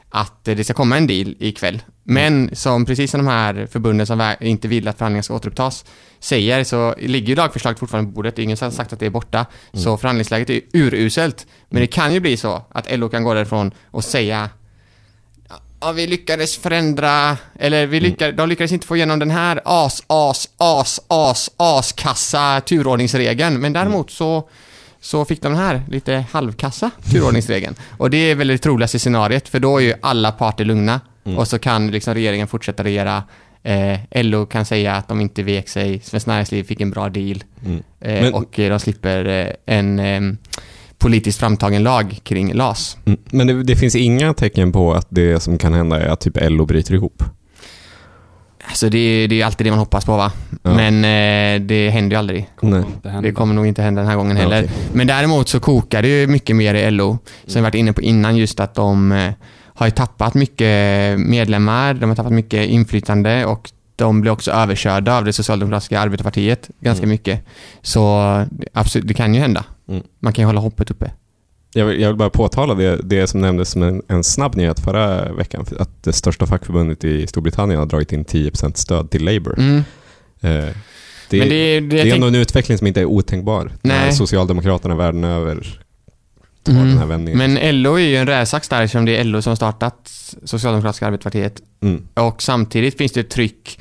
att 0.09 0.43
det 0.43 0.63
ska 0.63 0.73
komma 0.73 0.97
en 0.97 1.07
deal 1.07 1.35
ikväll. 1.39 1.81
Men 2.03 2.55
som 2.55 2.85
precis 2.85 3.11
som 3.11 3.25
de 3.25 3.27
här 3.27 3.67
förbunden 3.71 4.07
som 4.07 4.33
inte 4.41 4.67
vill 4.67 4.87
att 4.87 4.97
förhandlingarna 4.97 5.23
ska 5.23 5.35
återupptas 5.35 5.85
säger 6.19 6.63
så 6.63 6.95
ligger 6.97 7.27
ju 7.27 7.35
lagförslaget 7.35 7.79
fortfarande 7.79 8.11
på 8.11 8.15
bordet. 8.15 8.39
Ingen 8.39 8.57
har 8.61 8.71
sagt 8.71 8.93
att 8.93 8.99
det 8.99 9.05
är 9.05 9.09
borta. 9.09 9.45
Så 9.73 9.97
förhandlingsläget 9.97 10.49
är 10.49 10.61
uruselt. 10.73 11.47
Men 11.69 11.81
det 11.81 11.87
kan 11.87 12.13
ju 12.13 12.19
bli 12.19 12.37
så 12.37 12.65
att 12.69 12.97
LO 12.99 13.09
kan 13.09 13.23
gå 13.23 13.33
därifrån 13.33 13.71
och 13.91 14.03
säga 14.03 14.49
Ja, 15.79 15.91
vi 15.91 16.07
lyckades 16.07 16.57
förändra, 16.57 17.37
eller 17.59 17.85
vi 17.85 17.99
lyckades, 17.99 18.37
de 18.37 18.49
lyckades 18.49 18.71
inte 18.71 18.87
få 18.87 18.95
igenom 18.95 19.19
den 19.19 19.31
här 19.31 19.61
as, 19.65 20.03
as, 20.07 20.49
as, 20.57 20.99
as, 21.07 21.49
askassa 21.57 22.61
turordningsregeln. 22.61 23.61
Men 23.61 23.73
däremot 23.73 24.11
så, 24.11 24.49
så 25.05 25.25
fick 25.25 25.41
de 25.41 25.51
den 25.51 25.61
här 25.61 25.81
lite 25.89 26.25
halvkassa 26.31 26.91
turordningsregeln. 27.11 27.75
Och 27.97 28.09
det 28.09 28.17
är 28.17 28.35
väl 28.35 28.47
det 28.47 28.57
troligaste 28.57 28.99
scenariet, 28.99 29.49
för 29.49 29.59
då 29.59 29.77
är 29.77 29.81
ju 29.81 29.93
alla 30.01 30.31
parter 30.31 30.65
lugna. 30.65 31.01
Och 31.37 31.47
så 31.47 31.59
kan 31.59 31.91
liksom 31.91 32.13
regeringen 32.13 32.47
fortsätta 32.47 32.83
regera. 32.83 33.23
Eh, 33.63 33.99
LO 34.23 34.45
kan 34.45 34.65
säga 34.65 34.95
att 34.95 35.07
de 35.07 35.21
inte 35.21 35.43
vek 35.43 35.69
sig, 35.69 35.99
Svenskt 35.99 36.27
Näringsliv 36.27 36.63
fick 36.63 36.81
en 36.81 36.91
bra 36.91 37.09
deal. 37.09 37.43
Mm. 37.65 37.83
Eh, 37.99 38.21
Men- 38.21 38.33
och 38.33 38.53
de 38.55 38.79
slipper 38.79 39.25
eh, 39.25 39.75
en 39.75 39.99
eh, 39.99 40.21
politiskt 40.97 41.39
framtagen 41.39 41.83
lag 41.83 42.19
kring 42.23 42.53
LAS. 42.53 42.97
Mm. 43.05 43.19
Men 43.31 43.47
det, 43.47 43.63
det 43.63 43.75
finns 43.75 43.95
inga 43.95 44.33
tecken 44.33 44.71
på 44.71 44.93
att 44.93 45.07
det 45.09 45.39
som 45.39 45.57
kan 45.57 45.73
hända 45.73 46.01
är 46.01 46.07
att 46.07 46.19
typ 46.19 46.37
LO 46.41 46.65
bryter 46.65 46.93
ihop. 46.93 47.23
Alltså 48.67 48.89
det, 48.89 48.97
är- 48.97 49.27
det 49.27 49.41
är 49.41 49.45
alltid 49.45 49.67
det 49.67 49.71
man 49.71 49.79
hoppas 49.79 50.05
på 50.05 50.17
va? 50.17 50.31
Ja. 50.63 50.73
Men 50.75 50.95
eh, 51.05 51.67
det 51.67 51.89
händer 51.89 52.15
ju 52.15 52.19
aldrig. 52.19 52.49
Nej. 52.61 52.83
Det 53.23 53.31
kommer 53.31 53.53
nog 53.53 53.67
inte 53.67 53.81
hända 53.81 54.01
den 54.01 54.09
här 54.09 54.17
gången 54.17 54.37
Ja, 54.37 54.43
heller. 54.43 54.63
okej. 54.63 54.71
Men 54.93 55.07
däremot 55.07 55.49
så 55.49 55.59
kokar 55.59 56.01
det 56.01 56.07
ju 56.21 56.27
mycket 56.27 56.55
mer 56.55 56.73
i 56.75 56.91
LO. 56.91 57.17
Som 57.45 57.61
vi 57.61 57.63
varit 57.63 57.75
inne 57.75 57.93
på 57.93 58.01
innan 58.01 58.37
just 58.37 58.59
att 58.59 58.75
de 58.75 59.11
eh, 59.11 59.31
har 59.77 59.85
ju 59.87 59.91
tappat 59.91 60.33
mycket 60.33 61.19
medlemmar, 61.19 61.93
de 61.93 62.09
har 62.09 62.15
tappat 62.15 62.31
mycket 62.33 62.67
inflytande 62.69 63.45
och 63.45 63.71
de 63.95 64.21
blir 64.21 64.31
också 64.31 64.51
överkörda 64.51 65.17
av 65.17 65.25
det 65.25 65.33
socialdemokratiska 65.33 65.99
arbetarpartiet 65.99 66.69
ganska 66.79 67.03
Mm. 67.03 67.09
mycket. 67.09 67.45
Så 67.81 68.19
det- 68.51 68.67
absolut, 68.73 69.07
det 69.07 69.13
kan 69.13 69.33
ju 69.33 69.39
hända. 69.41 69.63
Mm. 69.89 70.03
Man 70.19 70.33
kan 70.33 70.41
ju 70.43 70.45
hålla 70.45 70.59
hoppet 70.61 70.91
uppe. 70.91 71.11
Jag 71.77 71.85
vill, 71.85 72.01
jag 72.01 72.09
vill 72.09 72.17
bara 72.17 72.29
påtala 72.29 72.73
det, 72.73 72.99
det 73.03 73.27
som 73.27 73.41
nämndes 73.41 73.69
som 73.69 73.83
en, 73.83 74.01
en 74.07 74.23
snabb 74.23 74.55
nyhet 74.55 74.79
förra 74.79 75.31
veckan. 75.33 75.65
Att 75.79 76.03
det 76.03 76.13
största 76.13 76.45
fackförbundet 76.45 77.03
i 77.03 77.27
Storbritannien 77.27 77.79
har 77.79 77.85
dragit 77.85 78.11
in 78.13 78.25
10% 78.25 78.73
stöd 78.75 79.09
till 79.11 79.25
Labour. 79.25 79.59
Mm. 79.59 79.77
Eh, 80.41 80.51
det, 81.29 81.39
det, 81.39 81.39
det, 81.49 81.55
är- 81.55 81.81
det, 81.81 82.01
är 82.01 82.15
ändå 82.15 82.27
en 82.27 82.35
utveckling 82.35 82.77
som 82.77 82.87
inte 82.87 83.01
är 83.01 83.05
otänkbar. 83.05 83.71
När 83.81 83.99
Nej. 84.05 84.13
Socialdemokraterna 84.13 84.95
världen 84.95 85.23
över 85.23 85.79
tar 86.63 86.73
Mm. 86.73 86.87
den 86.87 86.97
här 86.97 87.05
vändningen. 87.05 87.37
Men 87.53 87.81
LO 87.81 87.93
är 87.93 87.99
ju 88.07 88.15
en 88.17 88.27
rävsax 88.27 88.69
där 88.69 88.81
eftersom 88.81 89.05
det 89.05 89.17
är 89.17 89.23
LO 89.23 89.41
som 89.41 89.55
startat 89.55 90.11
Socialdemokratiska 90.43 91.05
arbetarpartiet 91.07 91.61
Mm. 91.81 92.07
Och 92.13 92.41
samtidigt 92.41 92.97
finns 92.97 93.11
det 93.11 93.19
ett 93.19 93.29
tryck 93.29 93.79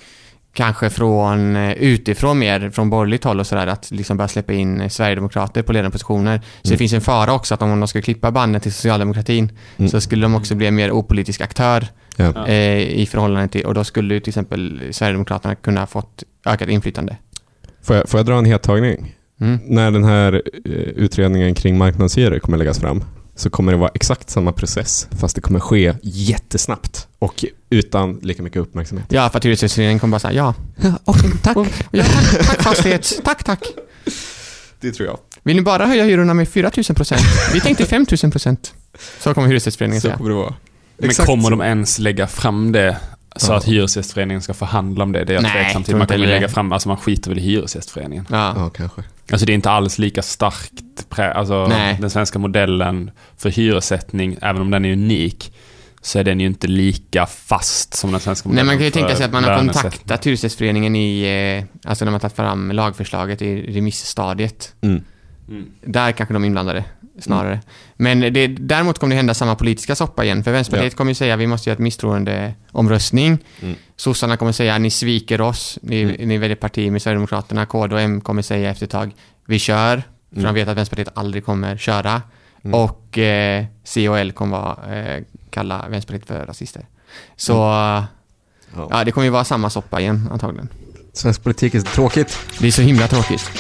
kanske 0.55 0.91
från 0.91 1.57
eh, 1.57 1.73
utifrån 1.73 2.39
mer, 2.39 2.71
från 2.71 2.91
borgerligt 2.91 3.25
håll 3.25 3.41
och 3.41 3.47
sådär, 3.47 3.67
att 3.67 3.91
liksom 3.91 4.17
börja 4.17 4.29
släppa 4.29 4.53
in 4.53 4.81
eh, 4.81 4.89
Sverigedemokrater 4.89 5.63
på 5.63 5.73
ledande 5.73 5.93
positioner. 5.93 6.39
Så 6.39 6.45
det 6.63 6.69
Mm. 6.69 6.79
finns 6.79 6.93
en 6.93 7.01
fara 7.01 7.33
också 7.35 7.55
att 7.55 7.63
om 7.63 7.81
de 7.81 7.89
ska 7.89 8.03
klippa 8.03 8.31
banden 8.31 8.61
till 8.61 8.73
socialdemokratin 8.73 9.53
Mm. 9.77 9.89
så 9.91 10.01
skulle 10.01 10.23
de 10.23 10.35
också 10.35 10.55
bli 10.55 10.67
en 10.67 10.75
mer 10.75 10.91
opolitisk 10.91 11.41
aktör 11.41 11.87
Ja. 12.17 12.47
Eh, 12.47 12.79
i 12.79 13.07
förhållande 13.11 13.49
till, 13.49 13.65
och 13.67 13.75
då 13.75 13.85
skulle 13.85 14.21
till 14.21 14.31
exempel 14.31 14.81
Sverigedemokraterna 14.91 15.55
kunna 15.55 15.81
ha 15.81 15.87
fått 15.87 16.23
ökat 16.47 16.69
inflytande. 16.69 17.17
Får, 17.83 17.97
jag, 17.97 18.09
får 18.09 18.19
jag 18.19 18.27
dra 18.27 18.39
en 18.39 18.45
hettagning? 18.45 19.15
Mm. 19.41 19.59
När 19.67 19.91
den 19.91 20.05
här 20.05 20.43
eh, 20.65 20.71
utredningen 20.73 21.55
kring 21.55 21.79
marknadshyror 21.79 22.39
kommer 22.39 22.59
läggas 22.59 22.81
fram 22.81 23.05
så 23.37 23.51
kommer 23.51 23.73
det 23.73 23.79
vara 23.79 23.91
exakt 23.95 24.31
samma 24.31 24.53
process 24.53 25.09
fast 25.21 25.35
det 25.35 25.41
kommer 25.41 25.61
ske 25.61 25.95
jättesnabbt 26.03 27.09
och 27.19 27.45
utan 27.71 28.15
lika 28.23 28.43
mycket 28.43 28.63
uppmärksamhet. 28.63 29.07
Ja, 29.09 29.31
för 29.31 29.39
att 29.39 29.45
Hyresgästföreningen 29.45 29.99
kommer 29.99 30.11
bara 30.13 30.19
säga 30.19 30.33
ja. 30.35 30.55
Okej, 31.05 31.31
tack. 31.43 31.57
Ja, 31.91 32.05
tack, 32.05 32.47
tack 32.47 32.63
fastighet. 32.63 33.21
Tack, 33.25 33.45
tack. 33.45 33.63
Det 34.81 34.93
tror 34.93 35.09
jag. 35.09 35.19
Vill 35.43 35.57
ni 35.57 35.63
bara 35.63 35.87
höja 35.87 36.05
hyrorna 36.05 36.35
med 36.35 36.49
4 36.49 36.71
000 36.77 36.85
procent? 36.85 37.23
Vi 37.53 37.61
tänkte 37.61 37.85
5 37.87 38.07
000 38.23 38.33
procent. 38.33 38.75
Så 39.21 39.35
kommer 39.35 39.49
Hyresgästföreningen 39.49 40.01
Så 40.01 40.07
säga. 40.07 40.17
kommer 40.17 40.31
det 40.31 40.37
vara. 40.37 40.55
Men 40.99 41.11
Exakt 41.11 41.27
kommer 41.27 41.43
så. 41.45 41.51
de 41.51 41.61
ens 41.61 41.99
lägga 41.99 42.27
fram 42.27 42.73
det 42.73 42.97
så 43.37 43.53
Ja. 43.53 43.57
att 43.57 43.65
Hyresgästföreningen 43.65 44.43
ska 44.43 44.55
förhandla 44.55 45.05
om 45.05 45.13
det? 45.13 45.25
Det 45.25 45.33
är 45.33 45.35
jag 45.35 45.43
Nej, 45.43 45.53
tveksam 45.53 45.83
till. 45.85 45.97
Man 45.97 46.07
kommer 46.07 46.27
lägga 46.27 46.49
fram, 46.49 46.73
alltså 46.73 46.89
man 46.89 46.97
skiter 46.99 47.31
väl 47.31 47.39
i 47.39 47.43
Hyresgästföreningen. 47.43 48.27
Ja. 48.31 48.53
Ja, 48.57 48.71
kanske. 48.71 49.03
Alltså 49.31 49.47
det 49.47 49.53
är 49.53 49.55
inte 49.55 49.71
alls 49.71 49.99
lika 49.99 50.23
starkt, 50.23 50.83
alltså 51.19 51.67
Nej. 51.67 51.99
den 52.01 52.11
svenska 52.11 52.39
modellen 52.39 53.11
för 53.37 53.51
hyressättning, 53.51 54.37
även 54.43 54.63
om 54.63 54.71
den 54.71 54.85
är 54.85 54.93
unik, 54.93 55.53
så 56.01 56.19
är 56.19 56.25
den 56.25 56.41
ju 56.41 56.47
inte 56.47 56.67
lika 56.67 57.27
fast 57.27 57.95
som 57.95 58.13
den 58.13 58.21
svenska 58.21 58.49
Nej, 58.49 58.53
modellen 58.53 58.67
man 58.67 58.77
kan 58.77 58.85
ju 58.85 58.91
tänka 58.91 59.17
sig 59.17 59.27
att 59.27 59.33
man 59.33 59.45
har 59.45 59.59
kontaktat 59.59 60.27
Hyresgästföreningen 60.27 60.97
i, 60.97 61.23
eh, 61.23 61.89
alltså 61.91 62.05
när 62.05 62.13
man 62.13 62.21
tagit 62.21 62.37
fram 62.37 62.71
lagförslaget 62.73 63.43
i 63.43 63.77
remissstadiet. 63.77 64.75
Mm. 64.81 65.03
Mm. 65.49 65.67
Där 65.81 66.13
kanske 66.13 66.35
de 66.35 66.43
är 66.43 66.47
inblandade, 66.47 66.85
snarare. 67.21 67.61
Men 67.97 68.21
det, 68.21 68.47
däremot 68.47 68.99
kommer 68.99 69.11
det 69.11 69.17
hända 69.17 69.35
samma 69.35 69.55
politiska 69.55 69.95
soppa 69.95 70.25
igen. 70.25 70.45
För 70.45 70.53
Vänsterpartiet 70.53 70.97
kommer 70.97 71.11
ju 71.11 71.15
säga 71.15 71.35
att 71.35 71.41
vi 71.41 71.47
måste 71.47 71.71
göra 71.71 71.75
ett 71.75 71.79
misstroendeomröstning. 71.81 73.39
Mm. 73.63 73.75
Sossarna 73.97 74.37
kommer 74.37 74.53
säga 74.53 74.79
ni 74.79 74.91
sviker 74.91 75.41
oss, 75.41 75.79
ni, 75.83 76.03
Mm. 76.03 76.29
ni 76.29 76.39
väljer 76.39 76.57
parti 76.57 76.93
med 76.93 77.03
Sverigedemokraterna. 77.03 77.67
KD 77.67 77.95
och 77.95 78.01
M 78.01 78.21
kommer 78.21 78.43
säga 78.43 78.71
efter 78.71 78.85
ett 78.85 78.91
tag, 78.91 79.11
vi 79.47 79.59
kör. 79.59 80.03
För 80.31 80.41
Mm. 80.41 80.55
de 80.55 80.61
vet 80.61 80.69
att 80.69 80.77
Vänsterpartiet 80.77 81.19
aldrig 81.19 81.45
kommer 81.45 81.77
köra. 81.77 82.23
Mm. 82.65 82.75
Och 82.81 83.19
eh, 83.19 83.65
C 83.85 84.09
och 84.09 84.19
L 84.19 84.33
kommer 84.33 84.59
vara, 84.61 84.97
eh, 84.97 85.23
kalla 85.51 85.89
Vänsterpartiet 85.89 86.29
för 86.29 86.47
rasister. 86.47 86.87
Så 87.37 87.53
Ja. 87.53 88.07
ja, 88.91 89.05
det 89.05 89.13
kommer 89.13 89.25
ju 89.25 89.31
vara 89.31 89.45
samma 89.45 89.71
soppa 89.71 90.01
igen 90.01 90.29
antagligen. 90.33 90.69
Svensk 91.13 91.43
politik 91.43 91.75
är 91.75 91.81
så 91.81 91.87
tråkigt. 91.87 92.39
Det 92.59 92.67
är 92.67 92.71
så 92.71 92.83
himla 92.83 93.07
tråkigt. 93.09 93.51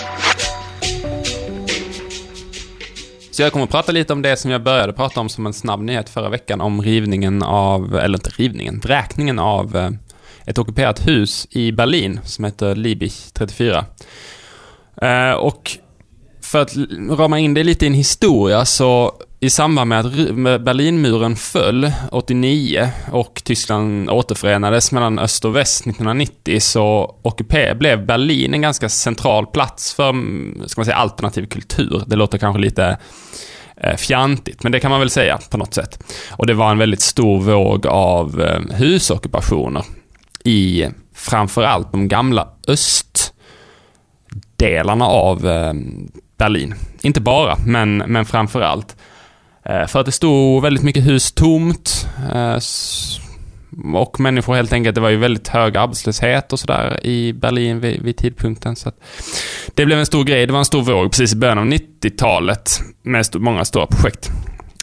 Så 3.34 3.42
jag 3.42 3.52
kommer 3.52 3.64
att 3.64 3.70
prata 3.70 3.92
lite 3.92 4.12
om 4.12 4.22
det 4.22 4.36
som 4.36 4.50
jag 4.50 4.62
började 4.62 4.92
prata 4.92 5.20
om 5.20 5.28
som 5.28 5.46
en 5.46 5.52
snabb 5.52 5.82
nyhet 5.82 6.08
förra 6.08 6.28
veckan, 6.28 6.60
om 6.60 6.82
rivningen 6.82 7.42
av, 7.42 7.96
eller 7.96 8.18
inte 8.18 8.30
rivningen, 8.30 8.80
vräkningen 8.80 9.38
av 9.38 9.76
eh, 9.76 9.90
ett 10.46 10.58
ockuperat 10.58 11.06
hus 11.06 11.46
i 11.50 11.72
Berlin 11.72 12.20
som 12.24 12.44
heter 12.44 12.74
Liebig 12.74 13.12
34. 13.32 13.84
Eh, 15.02 15.32
och 15.32 15.78
för 16.42 16.62
att 16.62 16.76
rama 17.10 17.38
in 17.38 17.54
det 17.54 17.64
lite 17.64 17.84
i 17.84 17.88
en 17.88 17.94
historia 17.94 18.64
så 18.64 19.12
i 19.44 19.50
samband 19.50 19.88
med 19.88 19.98
att 19.98 20.12
Berlinmuren 20.64 21.36
föll 21.36 21.92
89 22.10 22.90
och 23.12 23.42
Tyskland 23.44 24.10
återförenades 24.10 24.92
mellan 24.92 25.18
öst 25.18 25.44
och 25.44 25.56
väst 25.56 25.80
1990 25.80 26.60
så 26.60 27.16
blev 27.76 28.06
Berlin 28.06 28.54
en 28.54 28.62
ganska 28.62 28.88
central 28.88 29.46
plats 29.46 29.94
för, 29.94 30.08
mm, 30.08 30.62
ska 30.66 30.80
man 30.80 30.84
säga, 30.84 30.96
alternativ 30.96 31.46
kultur. 31.46 32.02
Det 32.06 32.16
låter 32.16 32.38
kanske 32.38 32.62
lite 32.62 32.98
eh, 33.76 33.96
fjantigt, 33.96 34.62
men 34.62 34.72
det 34.72 34.80
kan 34.80 34.90
man 34.90 35.00
väl 35.00 35.10
säga 35.10 35.38
på 35.50 35.56
något 35.56 35.74
sätt. 35.74 36.04
Och 36.30 36.46
det 36.46 36.54
var 36.54 36.70
en 36.70 36.78
väldigt 36.78 37.00
stor 37.00 37.40
våg 37.40 37.86
av 37.86 38.42
eh, 38.42 38.60
husockupationer 38.76 39.84
i 40.44 40.88
framförallt 41.14 41.92
de 41.92 42.08
gamla 42.08 42.48
östdelarna 42.68 45.04
av 45.04 45.46
eh, 45.46 45.72
Berlin. 46.38 46.74
Inte 47.02 47.20
bara, 47.20 47.56
men, 47.66 47.96
men 47.96 48.24
framförallt. 48.24 48.96
Eh, 49.64 49.86
för 49.86 50.00
att 50.00 50.06
det 50.06 50.12
stod 50.12 50.62
väldigt 50.62 50.82
mycket 50.84 51.06
hus 51.06 51.32
tomt. 51.32 52.06
Eh, 52.34 52.58
och 53.94 54.20
människor 54.20 54.54
helt 54.54 54.72
enkelt, 54.72 54.94
det 54.94 55.00
var 55.00 55.08
ju 55.08 55.16
väldigt 55.16 55.48
hög 55.48 55.76
arbetslöshet 55.76 56.52
och 56.52 56.58
sådär 56.60 57.06
i 57.06 57.32
Berlin 57.32 57.80
vid, 57.80 58.02
vid 58.02 58.16
tidpunkten. 58.16 58.76
Så 58.76 58.88
att 58.88 58.96
det 59.74 59.86
blev 59.86 59.98
en 59.98 60.06
stor 60.06 60.24
grej, 60.24 60.46
det 60.46 60.52
var 60.52 60.58
en 60.58 60.64
stor 60.64 60.82
våg 60.82 61.10
precis 61.10 61.32
i 61.32 61.36
början 61.36 61.58
av 61.58 61.64
90-talet 61.66 62.80
med 63.02 63.20
st- 63.20 63.38
många 63.38 63.64
stora 63.64 63.86
projekt. 63.86 64.30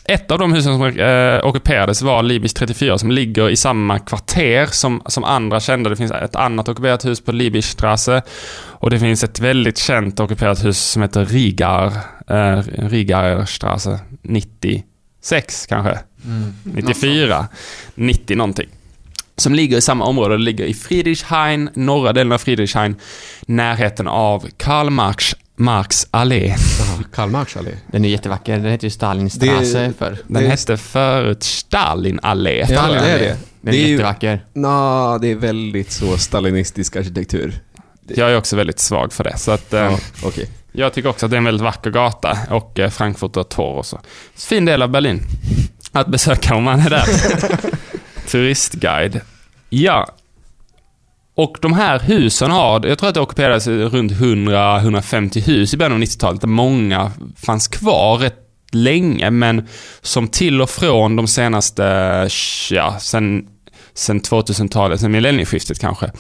Ett 0.06 0.32
av 0.32 0.40
de 0.40 0.54
husen 0.54 0.74
som 0.74 1.00
eh, 1.00 1.46
ockuperades 1.48 2.02
var 2.02 2.24
Libis 2.24 2.54
34 2.54 2.98
som 2.98 3.12
ligger 3.12 3.50
i 3.50 3.56
samma 3.56 4.00
kvarter 4.00 4.66
som, 4.66 5.02
som 5.06 5.24
andra 5.24 5.60
kända. 5.60 5.90
Det 5.90 5.96
finns 5.96 6.12
ett 6.12 6.36
annat 6.36 6.70
ockuperat 6.70 7.06
hus 7.06 7.22
på 7.22 7.32
Libisstrasse 7.32 8.22
och 8.68 8.90
det 8.90 9.00
finns 9.00 9.24
ett 9.24 9.40
väldigt 9.40 9.78
känt 9.78 10.20
ockuperat 10.20 10.66
hus 10.66 10.80
som 10.92 11.02
heter 11.02 11.26
Rigar, 11.26 11.94
eh, 12.32 12.64
Rigarstrasse 12.90 14.00
96 14.22 15.66
kanske. 15.70 16.00
94, 16.64 17.48
90 17.96 18.36
någonting. 18.38 18.68
Som 19.38 19.56
ligger 19.56 19.78
i 19.78 19.82
samma 19.82 20.06
område, 20.06 20.38
det 20.38 20.44
ligger 20.44 20.66
i 20.66 20.74
Friedrichshain, 20.74 21.70
norra 21.74 22.14
delen 22.14 22.32
av 22.32 22.38
Friedrichshain, 22.38 22.96
närheten 23.42 24.08
av 24.08 24.48
Karl 24.58 24.90
Marx, 24.90 25.36
Marx 25.56 26.08
allé. 26.12 26.56
Karl 27.14 27.30
Marx 27.30 27.58
allé. 27.58 27.72
Den 27.88 28.06
är 28.06 28.10
jättevacker. 28.10 28.54
Den 28.58 28.72
heter 28.72 28.86
ju 28.88 28.92
Stalinstrasse 28.92 29.80
Det- 29.80 29.94
för. 29.98 30.18
Den 30.28 30.44
Det- 30.44 30.50
hette 30.50 30.78
förut 30.78 31.44
Stalin 31.44 32.20
allé. 32.24 32.58
Ja, 32.60 32.66
Stalin 32.68 32.98
det 33.04 33.10
är 33.12 33.20
det. 33.20 33.38
Den 33.62 33.74
är, 33.74 33.78
Det 33.78 33.84
är 33.84 33.88
jättevacker. 33.92 34.46
Nå, 34.54 35.18
det 35.22 35.28
är 35.32 35.36
väldigt 35.36 35.92
så 35.92 36.18
stalinistisk 36.18 36.96
arkitektur. 36.96 37.60
Jag 38.08 38.32
är 38.32 38.38
också 38.38 38.56
väldigt 38.56 38.80
svag 38.80 39.14
för 39.14 39.24
det. 39.24 39.38
Så 39.38 39.52
att, 39.52 39.74
eh, 39.74 39.80
Ja, 39.80 39.98
okej. 40.24 40.50
Jag 40.72 40.94
tycker 40.94 41.10
också 41.10 41.26
att 41.26 41.30
det 41.30 41.36
är 41.36 41.38
en 41.38 41.44
väldigt 41.44 41.64
vacker 41.64 41.90
gata 41.90 42.38
och 42.50 42.80
eh, 42.80 42.90
Frankfurter 42.90 43.44
Tor 43.44 43.78
också. 43.78 44.00
Fin 44.36 44.66
del 44.66 44.82
av 44.82 44.90
Berlin 44.90 45.22
att 45.92 46.08
besöka 46.08 46.56
om 46.56 46.64
man 46.64 46.80
är 46.80 46.90
där. 46.90 47.06
Turistguide. 48.28 49.22
Ja. 49.70 50.08
Och 51.36 51.58
de 51.62 51.74
här 51.74 52.00
husen 52.00 52.52
har, 52.52 52.86
jag 52.86 53.00
tror 53.00 53.10
att 53.10 53.16
det 53.16 53.22
ockuperades 53.22 53.68
runt 53.68 54.12
100-150 54.12 55.40
hus 55.40 55.74
i 55.74 55.78
början 55.78 55.94
av 55.94 56.00
90-talet, 56.00 56.42
där 56.42 56.48
många 56.48 57.12
fanns 57.38 57.68
kvar 57.68 58.18
rätt 58.18 58.38
länge, 58.72 59.32
men 59.32 59.68
som 60.02 60.28
till 60.28 60.62
och 60.62 60.70
från 60.70 61.16
de 61.16 61.28
senaste, 61.28 61.84
ja, 62.72 63.00
sen, 63.00 63.48
sen 63.94 64.22
2000-talet, 64.22 65.00
sen 65.00 65.12
millennieskiftet 65.12 65.80
kanske, 65.80 66.12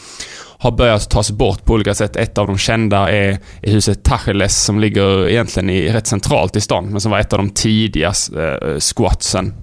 har 0.58 0.72
börjat 0.72 1.10
tas 1.10 1.32
bort 1.32 1.66
på 1.66 1.74
olika 1.74 1.94
sätt. 1.94 2.16
Ett 2.16 2.38
av 2.38 2.48
de 2.48 2.58
kända 2.58 3.10
är, 3.12 3.40
är 3.62 3.72
huset 3.72 4.04
Tacheles 4.04 4.64
som 4.64 4.80
ligger 4.80 5.30
egentligen 5.30 5.70
i, 5.70 5.90
rätt 5.90 6.08
centralt 6.08 6.56
i 6.56 6.62
stan, 6.62 6.86
men 6.86 7.02
som 7.02 7.12
var 7.12 7.20
ett 7.20 7.34
av 7.34 7.40
de 7.40 7.50
tidiga 7.50 8.14
eh, 8.38 8.80
squatsen. 8.80 9.54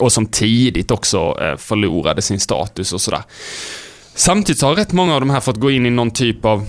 Och 0.00 0.12
som 0.12 0.26
tidigt 0.26 0.90
också 0.90 1.36
eh, 1.40 1.56
förlorade 1.56 2.22
sin 2.22 2.40
status 2.40 2.92
och 2.92 3.00
sådär. 3.00 3.22
Samtidigt 4.14 4.58
så 4.60 4.66
har 4.66 4.74
rätt 4.74 4.92
många 4.92 5.14
av 5.14 5.20
de 5.20 5.30
här 5.30 5.40
fått 5.40 5.56
gå 5.56 5.70
in 5.70 5.86
i 5.86 5.90
någon 5.90 6.10
typ 6.10 6.44
av 6.44 6.66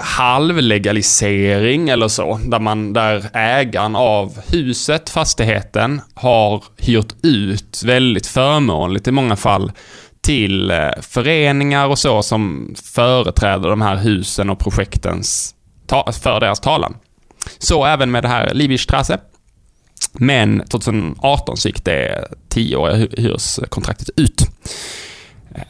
halvlegalisering 0.00 1.88
eller 1.88 2.08
så. 2.08 2.40
Där, 2.44 2.60
man, 2.60 2.92
där 2.92 3.30
ägaren 3.32 3.96
av 3.96 4.40
huset, 4.46 5.10
fastigheten, 5.10 6.00
har 6.14 6.64
hyrt 6.76 7.14
ut 7.22 7.82
väldigt 7.84 8.26
förmånligt 8.26 9.08
i 9.08 9.10
många 9.10 9.36
fall 9.36 9.72
till 10.20 10.70
eh, 10.70 10.90
föreningar 11.00 11.88
och 11.88 11.98
så 11.98 12.22
som 12.22 12.74
företräder 12.84 13.68
de 13.68 13.80
här 13.80 13.96
husen 13.96 14.50
och 14.50 14.58
projektens, 14.58 15.54
för 16.22 16.40
deras 16.40 16.60
talan. 16.60 16.96
Så 17.58 17.84
även 17.84 18.10
med 18.10 18.24
det 18.24 18.28
här 18.28 18.54
Liebigstrasse. 18.54 19.18
Men 20.12 20.62
2018 20.68 21.56
så 21.56 21.68
gick 21.68 21.84
det 21.84 22.28
tioåriga 22.48 23.08
hyreskontraktet 23.16 24.10
ut. 24.16 24.46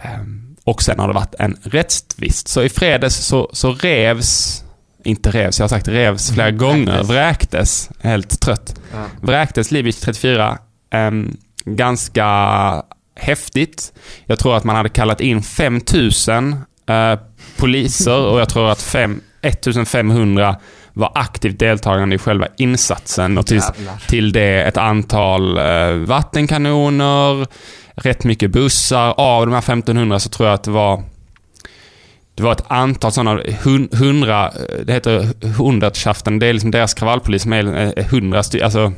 Ehm, 0.00 0.50
och 0.64 0.82
sen 0.82 0.98
har 0.98 1.08
det 1.08 1.14
varit 1.14 1.34
en 1.38 1.56
rättstvist. 1.62 2.48
Så 2.48 2.62
i 2.62 2.68
fredags 2.68 3.16
så, 3.16 3.50
så 3.52 3.72
revs, 3.72 4.62
inte 5.04 5.30
revs, 5.30 5.58
jag 5.58 5.64
har 5.64 5.68
sagt 5.68 5.88
revs 5.88 6.30
flera 6.30 6.50
gånger, 6.50 7.02
Vräktes. 7.02 7.90
helt 8.00 8.40
trött. 8.40 8.74
Ja. 8.92 9.04
Vräktes 9.22 9.70
Liebig 9.70 9.96
34. 10.00 10.58
ehm, 10.90 11.36
ganska 11.64 12.26
häftigt. 13.16 13.92
Jag 14.26 14.38
tror 14.38 14.56
att 14.56 14.64
man 14.64 14.76
hade 14.76 14.88
kallat 14.88 15.20
in 15.20 15.42
5000 15.42 16.56
eh, 16.88 17.18
poliser 17.56 18.26
och 18.26 18.40
jag 18.40 18.48
tror 18.48 18.70
att 18.70 18.82
fem, 18.82 19.20
1500 19.42 20.56
var 20.92 21.12
aktivt 21.14 21.58
deltagande 21.58 22.14
i 22.14 22.18
själva 22.18 22.46
insatsen 22.56 23.38
och 23.38 23.46
till, 23.46 23.62
till 24.08 24.32
det 24.32 24.62
ett 24.62 24.76
antal 24.76 25.58
eh, 25.58 25.92
vattenkanoner, 25.94 27.46
rätt 28.02 28.25
mycket 28.25 28.50
bussar. 28.50 29.14
Av 29.16 29.47
de 29.47 29.52
här 29.52 29.59
1500 29.59 30.21
så 30.21 30.28
tror 30.28 30.49
jag 30.49 30.54
att 30.54 30.64
det 30.64 30.71
var 30.71 31.02
det 32.35 32.42
var 32.42 32.52
ett 32.52 32.64
antal 32.69 33.12
sådana 33.12 33.42
hun, 33.62 33.88
hundra, 33.92 34.52
det 34.85 34.92
heter 34.92 35.47
hundertschaften, 35.59 36.38
det 36.38 36.47
är 36.47 36.52
liksom 36.52 36.71
deras 36.71 36.95
kravallpolis 36.95 37.47
är 37.47 37.99
eh, 37.99 38.04
hundra 38.04 38.42
stycken, 38.42 38.64
alltså 38.64 38.92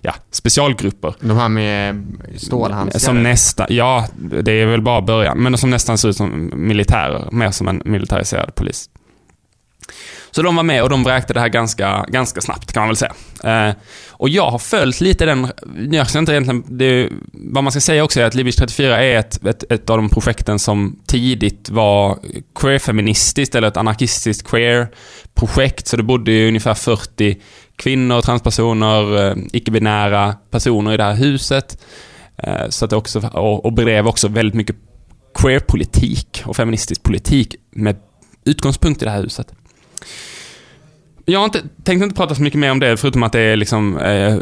ja, 0.00 0.14
specialgrupper. 0.30 1.14
De 1.20 1.36
här 1.36 1.48
med 1.48 2.06
stålhandskar. 2.36 2.98
Som 2.98 3.22
nästan, 3.22 3.66
ja, 3.70 4.06
det 4.42 4.52
är 4.52 4.66
väl 4.66 4.82
bara 4.82 5.00
början, 5.02 5.38
men 5.38 5.58
som 5.58 5.70
nästan 5.70 5.98
ser 5.98 6.08
ut 6.08 6.16
som 6.16 6.52
militärer, 6.54 7.28
mer 7.32 7.50
som 7.50 7.68
en 7.68 7.82
militariserad 7.84 8.54
polis. 8.54 8.90
Så 10.36 10.42
de 10.42 10.56
var 10.56 10.62
med 10.62 10.82
och 10.82 10.88
de 10.88 11.04
vräkte 11.04 11.34
det 11.34 11.40
här 11.40 11.48
ganska, 11.48 12.04
ganska 12.08 12.40
snabbt 12.40 12.72
kan 12.72 12.80
man 12.80 12.88
väl 12.88 12.96
säga. 12.96 13.14
Eh, 13.44 13.74
och 14.10 14.28
jag 14.28 14.50
har 14.50 14.58
följt 14.58 15.00
lite 15.00 15.26
den, 15.26 15.52
jag 15.90 16.10
ska 16.10 16.18
inte 16.18 16.32
egentligen, 16.32 16.64
det, 16.78 17.08
vad 17.32 17.64
man 17.64 17.70
ska 17.70 17.80
säga 17.80 18.04
också 18.04 18.20
är 18.20 18.24
att 18.24 18.34
Libysk 18.34 18.58
34 18.58 19.04
är 19.04 19.18
ett, 19.18 19.46
ett, 19.46 19.72
ett 19.72 19.90
av 19.90 19.96
de 19.96 20.08
projekten 20.08 20.58
som 20.58 21.00
tidigt 21.06 21.70
var 21.70 22.18
queer-feministiskt 22.54 23.54
eller 23.54 23.68
ett 23.68 23.76
anarkistiskt 23.76 24.48
queer-projekt. 24.48 25.86
Så 25.86 25.96
det 25.96 26.02
bodde 26.02 26.32
ju 26.32 26.48
ungefär 26.48 26.74
40 26.74 27.36
kvinnor, 27.76 28.20
transpersoner, 28.20 29.26
eh, 29.26 29.36
icke-binära 29.52 30.34
personer 30.50 30.92
i 30.92 30.96
det 30.96 31.04
här 31.04 31.14
huset. 31.14 31.82
Eh, 32.36 32.68
så 32.68 32.84
att 32.84 32.90
det 32.90 32.96
också, 32.96 33.30
och, 33.32 33.64
och 33.64 33.72
bedrev 33.72 34.06
också 34.06 34.28
väldigt 34.28 34.54
mycket 34.54 34.76
queer-politik 35.34 36.42
och 36.46 36.56
feministisk 36.56 37.02
politik 37.02 37.56
med 37.70 37.96
utgångspunkt 38.44 39.02
i 39.02 39.04
det 39.04 39.10
här 39.10 39.22
huset. 39.22 39.52
Jag 41.28 41.40
har 41.40 41.44
inte, 41.44 41.62
tänkte 41.84 42.04
inte 42.04 42.16
prata 42.16 42.34
så 42.34 42.42
mycket 42.42 42.60
mer 42.60 42.70
om 42.70 42.80
det, 42.80 42.96
förutom 42.96 43.22
att 43.22 43.32
det 43.32 43.40
är 43.40 43.56
liksom 43.56 43.98
eh, 43.98 44.36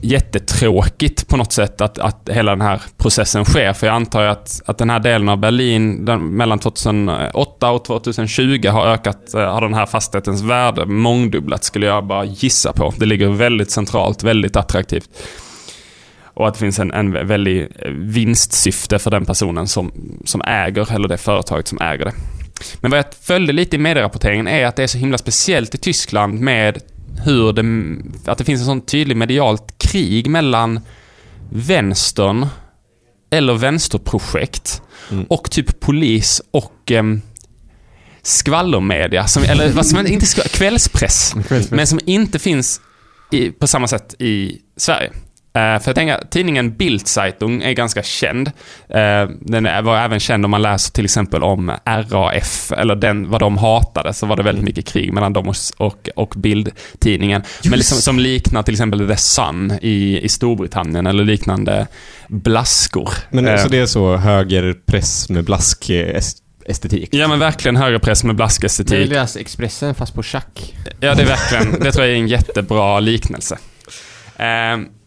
jättetråkigt 0.00 1.28
på 1.28 1.36
något 1.36 1.52
sätt 1.52 1.80
att, 1.80 1.98
att 1.98 2.28
hela 2.32 2.50
den 2.50 2.60
här 2.60 2.82
processen 2.96 3.44
sker. 3.44 3.72
För 3.72 3.86
jag 3.86 3.96
antar 3.96 4.22
att, 4.22 4.62
att 4.66 4.78
den 4.78 4.90
här 4.90 5.00
delen 5.00 5.28
av 5.28 5.38
Berlin, 5.38 6.04
den, 6.04 6.36
mellan 6.36 6.58
2008 6.58 7.70
och 7.70 7.84
2020, 7.84 8.68
har 8.68 8.86
ökat, 8.86 9.34
eh, 9.34 9.40
har 9.40 9.60
den 9.60 9.74
här 9.74 9.86
fastighetens 9.86 10.42
värde 10.42 10.86
mångdubblat, 10.86 11.64
skulle 11.64 11.86
jag 11.86 12.06
bara 12.06 12.24
gissa 12.24 12.72
på. 12.72 12.94
Det 12.96 13.06
ligger 13.06 13.28
väldigt 13.28 13.70
centralt, 13.70 14.22
väldigt 14.22 14.56
attraktivt. 14.56 15.08
Och 16.24 16.48
att 16.48 16.54
det 16.54 16.60
finns 16.60 16.78
en, 16.78 16.92
en 16.92 17.26
väldigt 17.26 17.70
eh, 17.78 17.90
vinstsyfte 17.90 18.98
för 18.98 19.10
den 19.10 19.26
personen 19.26 19.66
som, 19.66 19.92
som 20.24 20.42
äger, 20.42 20.92
eller 20.92 21.08
det 21.08 21.18
företaget 21.18 21.68
som 21.68 21.80
äger 21.80 22.04
det. 22.04 22.12
Men 22.80 22.90
vad 22.90 22.98
jag 22.98 23.06
följde 23.20 23.52
lite 23.52 23.76
i 23.76 23.78
medierapporteringen 23.78 24.48
är 24.48 24.66
att 24.66 24.76
det 24.76 24.82
är 24.82 24.86
så 24.86 24.98
himla 24.98 25.18
speciellt 25.18 25.74
i 25.74 25.78
Tyskland 25.78 26.40
med 26.40 26.78
hur 27.24 27.52
det, 27.52 28.30
att 28.30 28.38
det 28.38 28.44
finns 28.44 28.60
en 28.60 28.66
sån 28.66 28.80
tydlig 28.80 29.16
medialt 29.16 29.78
krig 29.78 30.30
mellan 30.30 30.80
vänstern 31.52 32.46
eller 33.30 33.54
vänsterprojekt 33.54 34.82
mm. 35.10 35.24
och 35.24 35.50
typ 35.50 35.80
polis 35.80 36.42
och 36.50 36.92
eh, 36.92 37.04
skvallermedia, 38.22 39.26
som, 39.26 39.42
eller 39.42 39.72
vad 39.72 39.86
som 39.86 40.06
inte 40.06 40.26
skvall, 40.26 40.48
kvällspress, 40.48 41.32
kvällspress, 41.32 41.70
men 41.70 41.86
som 41.86 42.00
inte 42.06 42.38
finns 42.38 42.80
i, 43.30 43.50
på 43.50 43.66
samma 43.66 43.88
sätt 43.88 44.14
i 44.18 44.58
Sverige. 44.76 45.10
Uh, 45.56 45.82
för 45.82 45.88
jag 45.88 45.94
tänker, 45.94 46.22
tidningen 46.30 46.76
Bildzeitung 46.76 47.62
är 47.62 47.72
ganska 47.72 48.02
känd. 48.02 48.48
Uh, 48.48 49.30
den 49.40 49.84
var 49.84 49.98
även 49.98 50.20
känd 50.20 50.44
om 50.44 50.50
man 50.50 50.62
läser 50.62 50.92
till 50.92 51.04
exempel 51.04 51.42
om 51.42 51.72
RAF, 51.84 52.72
eller 52.72 52.94
den, 52.94 53.30
vad 53.30 53.40
de 53.40 53.58
hatade, 53.58 54.12
så 54.12 54.26
var 54.26 54.36
det 54.36 54.42
väldigt 54.42 54.64
mycket 54.64 54.86
krig 54.86 55.12
mellan 55.12 55.32
dem 55.32 55.48
och, 55.48 55.56
och, 55.76 56.08
och 56.16 56.34
Bildtidningen. 56.36 57.42
Men 57.64 57.78
liksom, 57.78 57.98
som 57.98 58.18
liknar 58.18 58.62
till 58.62 58.74
exempel 58.74 59.08
The 59.08 59.16
Sun 59.16 59.78
i, 59.82 60.20
i 60.22 60.28
Storbritannien, 60.28 61.06
eller 61.06 61.24
liknande 61.24 61.86
blaskor. 62.28 63.10
Men 63.30 63.48
uh, 63.48 63.56
så 63.56 63.68
det 63.68 63.78
är 63.78 63.86
så 63.86 64.16
högerpress 64.16 65.28
med 65.28 65.44
blask 65.44 65.90
estetik. 66.66 67.08
Ja 67.12 67.28
men 67.28 67.38
verkligen 67.38 67.76
högerpress 67.76 68.24
med 68.24 68.36
blaskestetik. 68.36 68.98
Det 68.98 69.02
är 69.02 69.06
deras 69.06 69.36
Expressen 69.36 69.94
fast 69.94 70.14
på 70.14 70.22
schack. 70.22 70.74
Ja 71.00 71.14
det 71.14 71.22
är 71.22 71.26
verkligen, 71.26 71.80
det 71.80 71.92
tror 71.92 72.06
jag 72.06 72.14
är 72.14 72.18
en 72.18 72.28
jättebra 72.28 73.00
liknelse. 73.00 73.58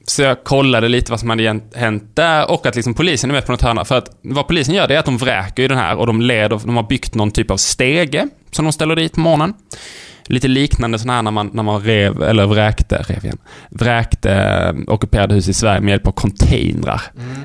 Så 0.07 0.21
jag 0.21 0.43
kollade 0.43 0.87
lite 0.87 1.11
vad 1.11 1.19
som 1.19 1.29
hade 1.29 1.59
hänt 1.75 2.03
där 2.13 2.51
och 2.51 2.65
att 2.65 2.75
liksom 2.75 2.93
polisen 2.93 3.29
är 3.29 3.33
med 3.33 3.45
på 3.45 3.51
något 3.51 3.61
hörna. 3.61 3.85
För 3.85 3.97
att 3.97 4.17
vad 4.21 4.47
polisen 4.47 4.75
gör 4.75 4.87
det 4.87 4.95
är 4.95 4.99
att 4.99 5.05
de 5.05 5.17
vräker 5.17 5.61
ju 5.63 5.67
den 5.67 5.77
här 5.77 5.95
och 5.95 6.07
de 6.07 6.21
leder, 6.21 6.59
de 6.65 6.75
har 6.75 6.83
byggt 6.83 7.15
någon 7.15 7.31
typ 7.31 7.51
av 7.51 7.57
stege 7.57 8.27
som 8.51 8.65
de 8.65 8.71
ställer 8.71 8.95
dit 8.95 9.13
på 9.13 9.19
morgonen. 9.19 9.53
Lite 10.25 10.47
liknande 10.47 10.99
sådana 10.99 11.15
här 11.15 11.21
när 11.21 11.31
man, 11.31 11.49
när 11.53 11.63
man 11.63 11.81
rev, 11.81 12.23
eller 12.23 12.45
vräkte, 12.45 13.05
rev 13.07 13.25
igen, 13.25 13.37
vräkte 13.69 14.31
eh, 14.31 14.93
ockuperade 14.93 15.35
hus 15.35 15.49
i 15.49 15.53
Sverige 15.53 15.81
med 15.81 15.89
hjälp 15.91 16.07
av 16.07 16.11
containrar. 16.11 17.01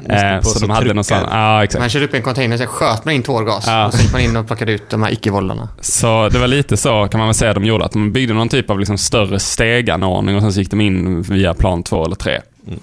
Mm, 0.06 0.36
eh, 0.36 0.42
så, 0.42 0.58
de 0.58 0.70
hade 0.70 0.94
någon 0.94 1.04
sån, 1.04 1.18
ja 1.30 1.64
exakt. 1.64 1.80
Man 1.80 1.88
körde 1.88 2.04
upp 2.04 2.14
en 2.14 2.22
container, 2.22 2.56
sen 2.56 2.66
sköt 2.66 3.04
man 3.04 3.14
in 3.14 3.22
tårgas 3.22 3.64
ja. 3.66 3.86
och 3.86 3.94
så 3.94 4.02
gick 4.02 4.12
man 4.12 4.20
in 4.20 4.36
och 4.36 4.46
plockade 4.46 4.72
ut 4.72 4.90
de 4.90 5.02
här 5.02 5.12
icke-vållarna. 5.12 5.68
Så 5.80 6.28
det 6.28 6.38
var 6.38 6.46
lite 6.46 6.76
så 6.76 7.08
kan 7.08 7.18
man 7.18 7.28
väl 7.28 7.34
säga 7.34 7.54
de 7.54 7.64
gjorde, 7.64 7.84
att 7.84 7.92
de 7.92 8.12
byggde 8.12 8.34
någon 8.34 8.48
typ 8.48 8.70
av 8.70 8.78
liksom 8.78 8.98
större 8.98 9.38
steganordning 9.38 10.36
och 10.36 10.42
sen 10.42 10.52
så 10.52 10.60
gick 10.60 10.70
de 10.70 10.80
in 10.80 11.22
via 11.22 11.54
plan 11.54 11.82
två 11.82 12.04
eller 12.04 12.16
tre. 12.16 12.40
Mm. 12.66 12.80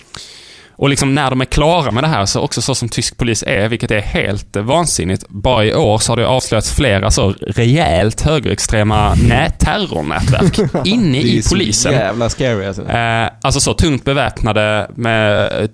Och 0.77 0.89
liksom 0.89 1.15
när 1.15 1.29
de 1.29 1.41
är 1.41 1.45
klara 1.45 1.91
med 1.91 2.03
det 2.03 2.07
här, 2.07 2.25
så 2.25 2.41
också 2.41 2.61
så 2.61 2.75
som 2.75 2.89
tysk 2.89 3.17
polis 3.17 3.43
är, 3.47 3.69
vilket 3.69 3.91
är 3.91 4.01
helt 4.01 4.55
vansinnigt. 4.55 5.25
Bara 5.29 5.65
i 5.65 5.73
år 5.73 5.97
så 5.97 6.11
har 6.11 6.17
det 6.17 6.27
avslöjats 6.27 6.71
flera 6.71 7.11
så 7.11 7.33
rejält 7.41 8.21
högerextrema 8.21 9.15
terrornätverk 9.59 10.85
inne 10.85 11.17
i 11.17 11.41
polisen. 11.49 11.91
Det 11.91 11.97
är 11.97 12.01
så 12.01 12.05
jävla 12.05 12.29
scary 12.29 12.65
alltså. 12.65 12.89
Eh, 12.89 13.29
alltså 13.41 13.59
så 13.59 13.73
tungt 13.73 14.05
beväpnade 14.05 14.91
med 14.95 15.53
eh, 15.63 15.69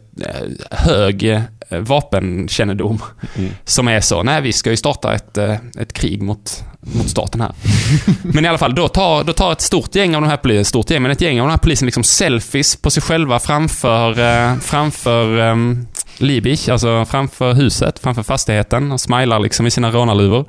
hög 0.72 1.42
Eh, 1.72 1.80
vapenkännedom. 1.80 3.02
Mm. 3.36 3.52
Som 3.66 3.88
är 3.88 4.02
så, 4.02 4.24
nej 4.24 4.42
vi 4.42 4.54
ska 4.54 4.70
ju 4.70 4.78
starta 4.78 5.14
ett, 5.14 5.38
ett 5.78 5.94
krig 5.94 6.22
mot, 6.22 6.64
mot 6.80 7.10
staten 7.10 7.42
här. 7.42 7.52
men 8.22 8.46
i 8.46 8.48
alla 8.48 8.58
fall, 8.58 8.76
då 8.76 8.88
tar, 8.88 9.24
då 9.24 9.34
tar 9.34 9.52
ett 9.52 9.62
stort 9.62 9.96
gäng 9.96 10.16
av 10.16 10.22
de 10.22 10.28
här 10.28 10.38
polisen, 10.38 10.66
stort 10.66 10.90
gäng, 10.90 11.02
men 11.02 11.12
ett 11.12 11.22
gäng 11.22 11.42
av 11.42 11.48
de 11.48 11.52
här 11.52 11.58
polisen 11.58 11.86
liksom 11.86 12.04
selfies 12.04 12.76
på 12.76 12.92
sig 12.92 13.04
själva 13.04 13.40
framför, 13.40 14.20
eh, 14.20 14.56
framför 14.91 15.39
um, 15.39 15.88
Libich, 16.17 16.69
alltså 16.69 17.06
framför 17.06 17.54
huset, 17.54 17.99
framför 17.99 18.23
fastigheten 18.23 18.91
och 18.91 19.01
smilar 19.01 19.39
liksom 19.39 19.67
i 19.67 19.71
sina 19.71 19.91
rånarluvor. 19.91 20.45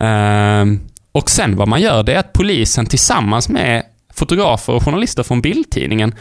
Uh, 0.00 0.80
och 1.12 1.30
sen 1.30 1.56
vad 1.56 1.68
man 1.68 1.80
gör, 1.80 2.02
det 2.02 2.14
är 2.14 2.18
att 2.18 2.32
polisen 2.32 2.86
tillsammans 2.86 3.48
med 3.48 3.82
fotografer 4.14 4.72
och 4.72 4.84
journalister 4.84 5.22
från 5.22 5.40
bildtidningen 5.40 6.14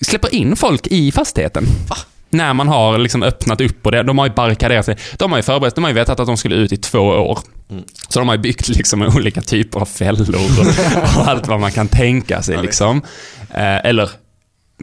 släpper 0.00 0.34
in 0.34 0.56
folk 0.56 0.86
i 0.86 1.12
fastigheten. 1.12 1.64
Va? 1.88 1.96
när 2.32 2.54
man 2.54 2.68
har 2.68 2.98
liksom 2.98 3.22
öppnat 3.22 3.60
upp 3.60 3.86
och 3.86 3.92
det, 3.92 4.02
de 4.02 4.18
har 4.18 4.26
ju 4.26 4.32
barrikaderat 4.32 4.84
sig. 4.84 4.96
De 5.16 5.32
har 5.32 5.38
ju 5.38 5.42
förberett, 5.42 5.74
de 5.74 5.84
har 5.84 5.90
ju 5.90 5.94
vetat 5.94 6.20
att 6.20 6.26
de 6.26 6.36
skulle 6.36 6.54
ut 6.54 6.72
i 6.72 6.76
två 6.76 6.98
år. 6.98 7.38
Mm. 7.70 7.84
Så 8.08 8.18
de 8.18 8.28
har 8.28 8.34
ju 8.34 8.40
byggt 8.40 8.68
liksom 8.68 9.02
olika 9.02 9.40
typer 9.40 9.80
av 9.80 9.84
fällor 9.86 10.34
och, 10.34 10.66
och 11.20 11.28
allt 11.28 11.48
vad 11.48 11.60
man 11.60 11.72
kan 11.72 11.88
tänka 11.88 12.42
sig 12.42 12.62
liksom. 12.62 13.02
Eh, 13.50 13.86
eller 13.86 14.10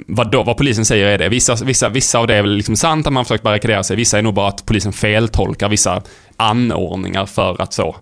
vad, 0.07 0.31
då, 0.31 0.43
vad 0.43 0.57
polisen 0.57 0.85
säger 0.85 1.05
är 1.05 1.17
det. 1.17 1.29
Vissa, 1.29 1.55
vissa, 1.55 1.89
vissa 1.89 2.19
av 2.19 2.27
det 2.27 2.35
är 2.35 2.41
väl 2.41 2.55
liksom 2.55 2.75
sant 2.75 3.07
att 3.07 3.13
man 3.13 3.25
försökt 3.25 3.43
barrikadera 3.43 3.83
sig. 3.83 3.95
Vissa 3.95 4.17
är 4.17 4.21
nog 4.21 4.33
bara 4.33 4.47
att 4.47 4.65
polisen 4.65 4.93
feltolkar 4.93 5.69
vissa 5.69 6.01
anordningar 6.38 7.25
för 7.25 7.62
att 7.62 7.73
så, 7.73 7.95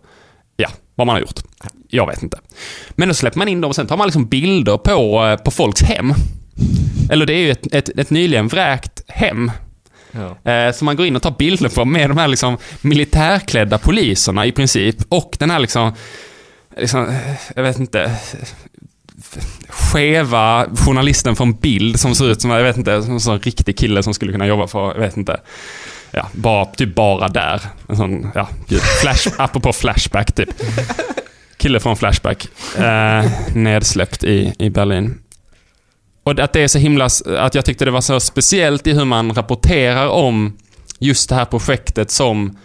ja, 0.58 0.70
vad 0.96 1.08
man 1.08 1.14
har 1.14 1.22
gjort. 1.22 1.40
Jag 1.88 2.08
vet 2.08 2.24
inte. 2.24 2.40
Men 2.90 3.08
då 3.08 3.14
släpper 3.14 3.38
man 3.38 3.48
in 3.48 3.62
dem 3.62 3.70
och 3.70 3.76
sen 3.76 3.88
tar 3.88 3.98
man 3.98 4.08
liksom 4.08 4.26
bilder 4.26 4.78
på, 4.78 5.26
eh, 5.26 5.44
på 5.44 5.52
folks 5.52 5.82
hem. 5.82 6.14
Eller 7.10 7.26
det 7.26 7.34
är 7.34 7.40
ju 7.40 7.52
ett, 7.52 7.74
ett, 7.74 7.90
ett 7.90 8.10
nyligen 8.10 8.48
vräkt 8.48 9.04
hem. 9.08 9.52
Ja. 10.12 10.52
Eh, 10.52 10.74
som 10.74 10.86
man 10.86 10.96
går 10.96 11.06
in 11.06 11.16
och 11.16 11.22
tar 11.22 11.36
bilder 11.38 11.70
på 11.70 11.86
med 11.86 12.10
de 12.10 12.18
här 12.18 12.28
liksom 12.28 12.58
militärklädda 12.82 13.78
poliserna 13.78 14.46
i 14.46 14.52
princip. 14.52 14.96
Och 15.10 15.36
den 15.40 15.50
här 15.50 15.60
liksom, 15.60 15.94
liksom 16.78 17.18
jag 17.56 17.64
vet 17.64 17.80
inte, 17.80 18.12
skeva 19.92 20.66
journalisten 20.76 21.36
från 21.36 21.54
bild 21.54 22.00
som 22.00 22.16
ser 22.16 22.32
ut 22.32 22.42
som, 22.42 22.52
jag 22.52 22.64
vet 22.64 22.78
inte, 22.78 23.04
som 23.04 23.14
en 23.14 23.20
sån 23.20 23.40
riktig 23.40 23.78
kille 23.78 24.04
som 24.04 24.14
skulle 24.14 24.32
kunna 24.32 24.48
jobba 24.48 24.68
för, 24.68 24.88
jag 24.88 25.00
vet 25.00 25.18
inte. 25.18 25.40
Ja, 26.12 26.28
bara, 26.32 26.66
typ 26.66 26.96
bara 26.96 27.28
där. 27.28 27.62
En 27.90 27.98
sån, 27.98 28.32
ja, 28.36 28.50
gud. 28.68 28.82
Flash, 28.82 29.28
apropå 29.38 29.74
Flashback 29.74 30.32
typ. 30.32 30.50
Kille 31.58 31.80
från 31.80 31.98
Flashback. 31.98 32.48
Eh, 32.78 33.26
nedsläppt 33.54 34.24
i, 34.24 34.54
i 34.60 34.70
Berlin. 34.70 35.20
Och 36.24 36.40
att 36.40 36.54
det 36.54 36.62
är 36.62 36.68
så 36.68 36.80
himla, 36.80 37.10
att 37.38 37.56
jag 37.56 37.66
tyckte 37.66 37.86
det 37.86 37.92
var 37.92 38.02
så 38.02 38.20
speciellt 38.20 38.88
i 38.88 38.94
hur 38.94 39.06
man 39.06 39.34
rapporterar 39.34 40.08
om 40.08 40.58
just 41.00 41.30
det 41.30 41.36
här 41.36 41.46
projektet 41.46 42.12
som 42.12 42.58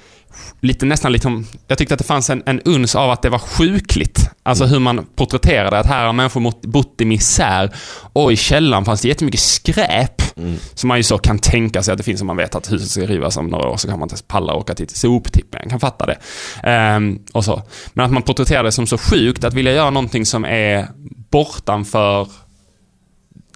lite 0.61 0.87
nästan 0.87 1.13
liksom, 1.13 1.47
jag 1.67 1.79
tyckte 1.79 1.95
att 1.95 1.99
det 1.99 2.05
fanns 2.05 2.31
en, 2.31 2.43
en 2.47 2.61
uns 2.61 2.95
av 2.95 3.11
att 3.11 3.23
det 3.23 3.31
var 3.31 3.39
sjukligt. 3.39 4.31
Alltså 4.43 4.65
hur 4.65 4.79
man 4.79 5.07
porträtterade 5.17 5.79
att 5.79 5.87
här 5.87 6.07
har 6.07 6.13
människor 6.13 6.69
bott 6.69 7.01
i 7.01 7.05
misär 7.05 7.75
och 8.13 8.33
i 8.33 8.37
källaren 8.37 8.85
fanns 8.85 9.01
det 9.01 9.09
jättemycket 9.09 9.41
skräp. 9.41 10.37
Mm. 10.37 10.57
Som 10.75 10.89
man 10.89 10.97
ju 10.97 11.03
så 11.03 11.19
kan 11.19 11.39
tänka 11.39 11.83
sig 11.83 11.93
att 11.93 11.99
det 11.99 12.05
finns 12.05 12.21
om 12.21 12.27
man 12.27 12.37
vet 12.37 12.55
att 12.55 12.73
huset 12.73 12.91
ska 12.91 13.01
rivas 13.01 13.37
om 13.37 13.47
några 13.47 13.69
år 13.69 13.77
så 13.77 13.89
kan 13.89 13.99
man 13.99 14.09
inte 14.11 14.23
palla 14.27 14.55
åka 14.55 14.75
till 14.75 14.89
soptippen. 14.89 15.61
Jag 15.63 15.71
kan 15.71 15.81
fatta 15.81 16.07
det. 16.07 16.97
Um, 16.97 17.19
och 17.33 17.45
så. 17.45 17.63
Men 17.93 18.07
att 18.07 18.13
man 18.13 18.23
porträtterar 18.23 18.63
det 18.63 18.73
som 18.73 18.87
så 18.87 18.99
sjukt 18.99 19.45
att 19.45 19.55
vilja 19.55 19.73
göra 19.73 19.91
någonting 19.91 20.27
som 20.27 20.45
är 20.45 20.89
bortanför 21.31 22.29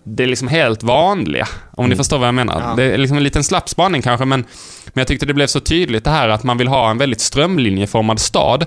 det 0.09 0.23
är 0.23 0.27
liksom 0.27 0.49
helt 0.49 0.83
vanliga. 0.83 1.49
Om 1.71 1.85
mm. 1.85 1.91
ni 1.91 1.97
förstår 1.97 2.19
vad 2.19 2.29
jag 2.29 2.35
menar. 2.35 2.61
Ja. 2.61 2.75
Det 2.77 2.85
är 2.85 2.99
liksom 2.99 3.17
en 3.17 3.23
liten 3.23 3.45
slapp 3.45 3.69
spaning 3.69 4.03
kanske, 4.03 4.25
men, 4.25 4.45
men 4.97 5.01
jag 5.01 5.09
tyckte 5.09 5.27
det 5.27 5.35
blev 5.35 5.47
så 5.47 5.61
tydligt 5.61 6.05
det 6.05 6.11
här 6.11 6.29
att 6.29 6.43
man 6.43 6.59
vill 6.59 6.69
ha 6.69 6.91
en 6.91 6.99
väldigt 6.99 7.21
strömlinjeformad 7.21 8.21
stad. 8.21 8.65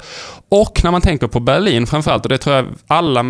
Och 0.50 0.82
när 0.84 0.92
man 0.92 1.02
tänker 1.02 1.28
på 1.28 1.40
Berlin 1.40 1.88
framförallt, 1.88 2.26
och 2.26 2.30
det 2.30 2.38
tror 2.38 2.56
jag 2.56 2.66
alla 2.88 3.24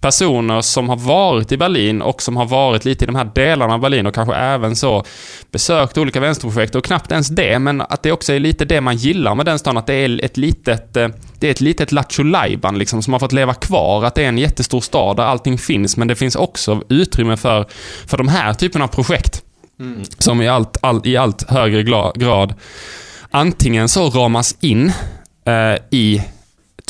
personer 0.00 0.60
som 0.60 0.88
har 0.88 0.96
varit 0.96 1.52
i 1.52 1.56
Berlin 1.56 2.02
och 2.02 2.22
som 2.22 2.36
har 2.36 2.46
varit 2.46 2.84
lite 2.84 3.04
i 3.04 3.06
de 3.06 3.14
här 3.14 3.30
delarna 3.34 3.74
av 3.74 3.80
Berlin 3.80 4.06
och 4.06 4.14
kanske 4.14 4.34
även 4.34 4.76
så 4.76 5.04
besökt 5.50 5.98
olika 5.98 6.20
vänsterprojekt 6.20 6.74
och 6.74 6.84
knappt 6.84 7.12
ens 7.12 7.28
det, 7.28 7.58
men 7.58 7.80
att 7.80 8.02
det 8.02 8.12
också 8.12 8.32
är 8.32 8.40
lite 8.40 8.64
det 8.64 8.80
man 8.80 8.96
gillar 8.96 9.34
med 9.34 9.46
den 9.46 9.58
stan, 9.58 9.76
att 9.76 9.86
det 9.86 9.94
är 9.94 10.24
ett 10.24 10.36
litet, 10.36 10.96
eh, 10.96 11.08
det 11.38 11.46
är 11.46 11.50
ett 11.50 11.60
litet 11.60 11.92
Lattjo 11.92 12.24
liksom 12.72 13.02
som 13.02 13.12
har 13.12 13.20
fått 13.20 13.32
leva 13.32 13.54
kvar, 13.54 14.04
att 14.04 14.14
det 14.14 14.24
är 14.24 14.28
en 14.28 14.38
jättestor 14.38 14.80
stad 14.80 15.16
där 15.16 15.24
allting 15.24 15.58
finns, 15.58 15.96
men 15.96 16.08
det 16.08 16.14
finns 16.14 16.36
också 16.36 16.82
utrymme 16.88 17.36
för, 17.36 17.66
för 18.06 18.16
de 18.16 18.28
här 18.28 18.54
typerna 18.54 18.84
av 18.84 18.88
projekt. 18.88 19.42
Mm. 19.80 20.02
Som 20.18 20.42
i 20.42 20.48
allt, 20.48 20.76
all, 20.82 21.00
i 21.04 21.16
allt 21.16 21.50
högre 21.50 21.82
grad 22.14 22.54
antingen 23.32 23.88
så 23.88 24.10
ramas 24.10 24.56
in 24.60 24.92
eh, 25.46 25.82
i 25.90 26.22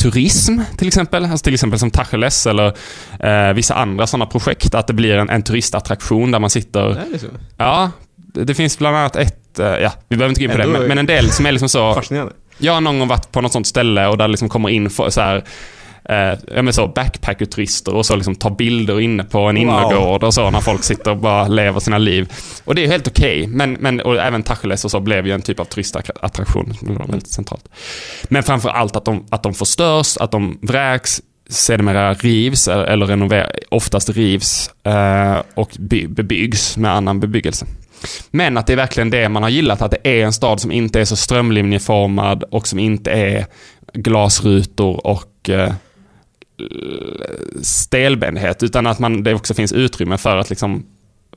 turism 0.01 0.59
till 0.77 0.87
exempel. 0.87 1.25
Alltså 1.25 1.43
till 1.43 1.53
exempel 1.53 1.79
som 1.79 1.91
Tacheles 1.91 2.47
eller 2.47 2.73
eh, 3.19 3.53
vissa 3.53 3.75
andra 3.75 4.07
sådana 4.07 4.25
projekt. 4.25 4.75
Att 4.75 4.87
det 4.87 4.93
blir 4.93 5.17
en, 5.17 5.29
en 5.29 5.43
turistattraktion 5.43 6.31
där 6.31 6.39
man 6.39 6.49
sitter... 6.49 6.89
Är 6.89 7.05
det 7.11 7.19
så? 7.19 7.27
Ja, 7.57 7.91
det, 8.15 8.55
finns 8.55 8.77
bland 8.77 8.97
annat 8.97 9.15
ett, 9.15 9.59
eh, 9.59 9.65
ja, 9.65 9.91
vi 10.07 10.17
behöver 10.17 10.29
inte 10.29 10.41
gå 10.41 10.45
in 10.45 10.51
på 10.51 10.57
det, 10.57 10.67
men, 10.67 10.87
men, 10.87 10.97
en 10.97 11.05
del 11.05 11.31
som 11.31 11.45
är 11.45 11.51
liksom 11.51 11.69
så... 11.69 11.93
Fascinerande. 11.93 12.33
Jag 12.57 12.73
har 12.73 12.81
någon 12.81 12.99
gång 12.99 13.07
varit 13.07 13.31
på 13.31 13.41
något 13.41 13.51
sånt 13.51 13.67
ställe 13.67 14.07
och 14.07 14.17
där 14.17 14.27
liksom 14.27 14.49
kommer 14.49 14.69
in 14.69 14.89
så 14.89 15.21
här 15.21 15.43
eh, 16.09 16.39
ja, 16.55 16.61
men 16.61 16.73
så 16.73 16.87
backpackerturister 16.87 17.95
och 17.95 18.05
så 18.05 18.15
liksom 18.15 18.35
tar 18.35 18.49
bilder 18.49 19.01
inne 19.01 19.23
på 19.23 19.39
en 19.39 19.55
wow. 19.55 19.57
innergård 19.57 20.23
och 20.23 20.33
så 20.33 20.49
när 20.49 20.59
folk 20.59 20.83
sitter 20.83 21.11
och 21.11 21.17
bara 21.17 21.47
lever 21.47 21.79
sina 21.79 21.97
liv. 21.97 22.33
Och 22.65 22.75
det 22.75 22.83
är 22.83 22.87
helt 22.87 23.07
okej, 23.07 23.41
okay, 23.41 23.55
men, 23.55 23.73
men 23.73 24.01
och 24.01 24.15
även 24.15 24.43
Tacheles 24.43 24.85
och 24.85 24.91
så 24.91 24.99
blev 24.99 25.27
ju 25.27 25.33
en 25.33 25.41
typ 25.41 25.59
av 25.59 25.65
turistattraktion. 25.65 26.73
Väldigt 26.81 27.27
centralt. 27.27 27.69
Men 28.23 28.43
framför 28.43 28.69
allt 28.69 28.95
att 28.95 29.05
de, 29.05 29.25
att 29.29 29.43
de 29.43 29.53
förstörs, 29.53 30.17
att 30.17 30.31
de 30.31 30.59
vräks, 30.61 31.21
sedermera 31.49 32.13
rivs 32.13 32.67
eller 32.67 33.05
renoveras, 33.05 33.51
oftast 33.69 34.09
rivs 34.09 34.71
eh, 34.83 35.41
och 35.55 35.69
by, 35.79 36.07
bebyggs 36.07 36.77
med 36.77 36.91
annan 36.91 37.19
bebyggelse. 37.19 37.65
Men 38.31 38.57
att 38.57 38.67
det 38.67 38.73
är 38.73 38.77
verkligen 38.77 39.09
det 39.09 39.29
man 39.29 39.43
har 39.43 39.49
gillat, 39.49 39.81
att 39.81 39.91
det 39.91 40.19
är 40.19 40.25
en 40.25 40.33
stad 40.33 40.59
som 40.59 40.71
inte 40.71 41.01
är 41.01 41.05
så 41.05 41.15
strömlinjeformad 41.15 42.43
och 42.43 42.67
som 42.67 42.79
inte 42.79 43.11
är 43.11 43.45
glasrutor 43.93 45.07
och 45.07 45.49
eh, 45.49 45.73
stelbenthet, 47.61 48.63
utan 48.63 48.87
att 48.87 48.99
man, 48.99 49.23
det 49.23 49.33
också 49.33 49.53
finns 49.53 49.71
utrymme 49.71 50.17
för 50.17 50.37
att 50.37 50.49
liksom 50.49 50.85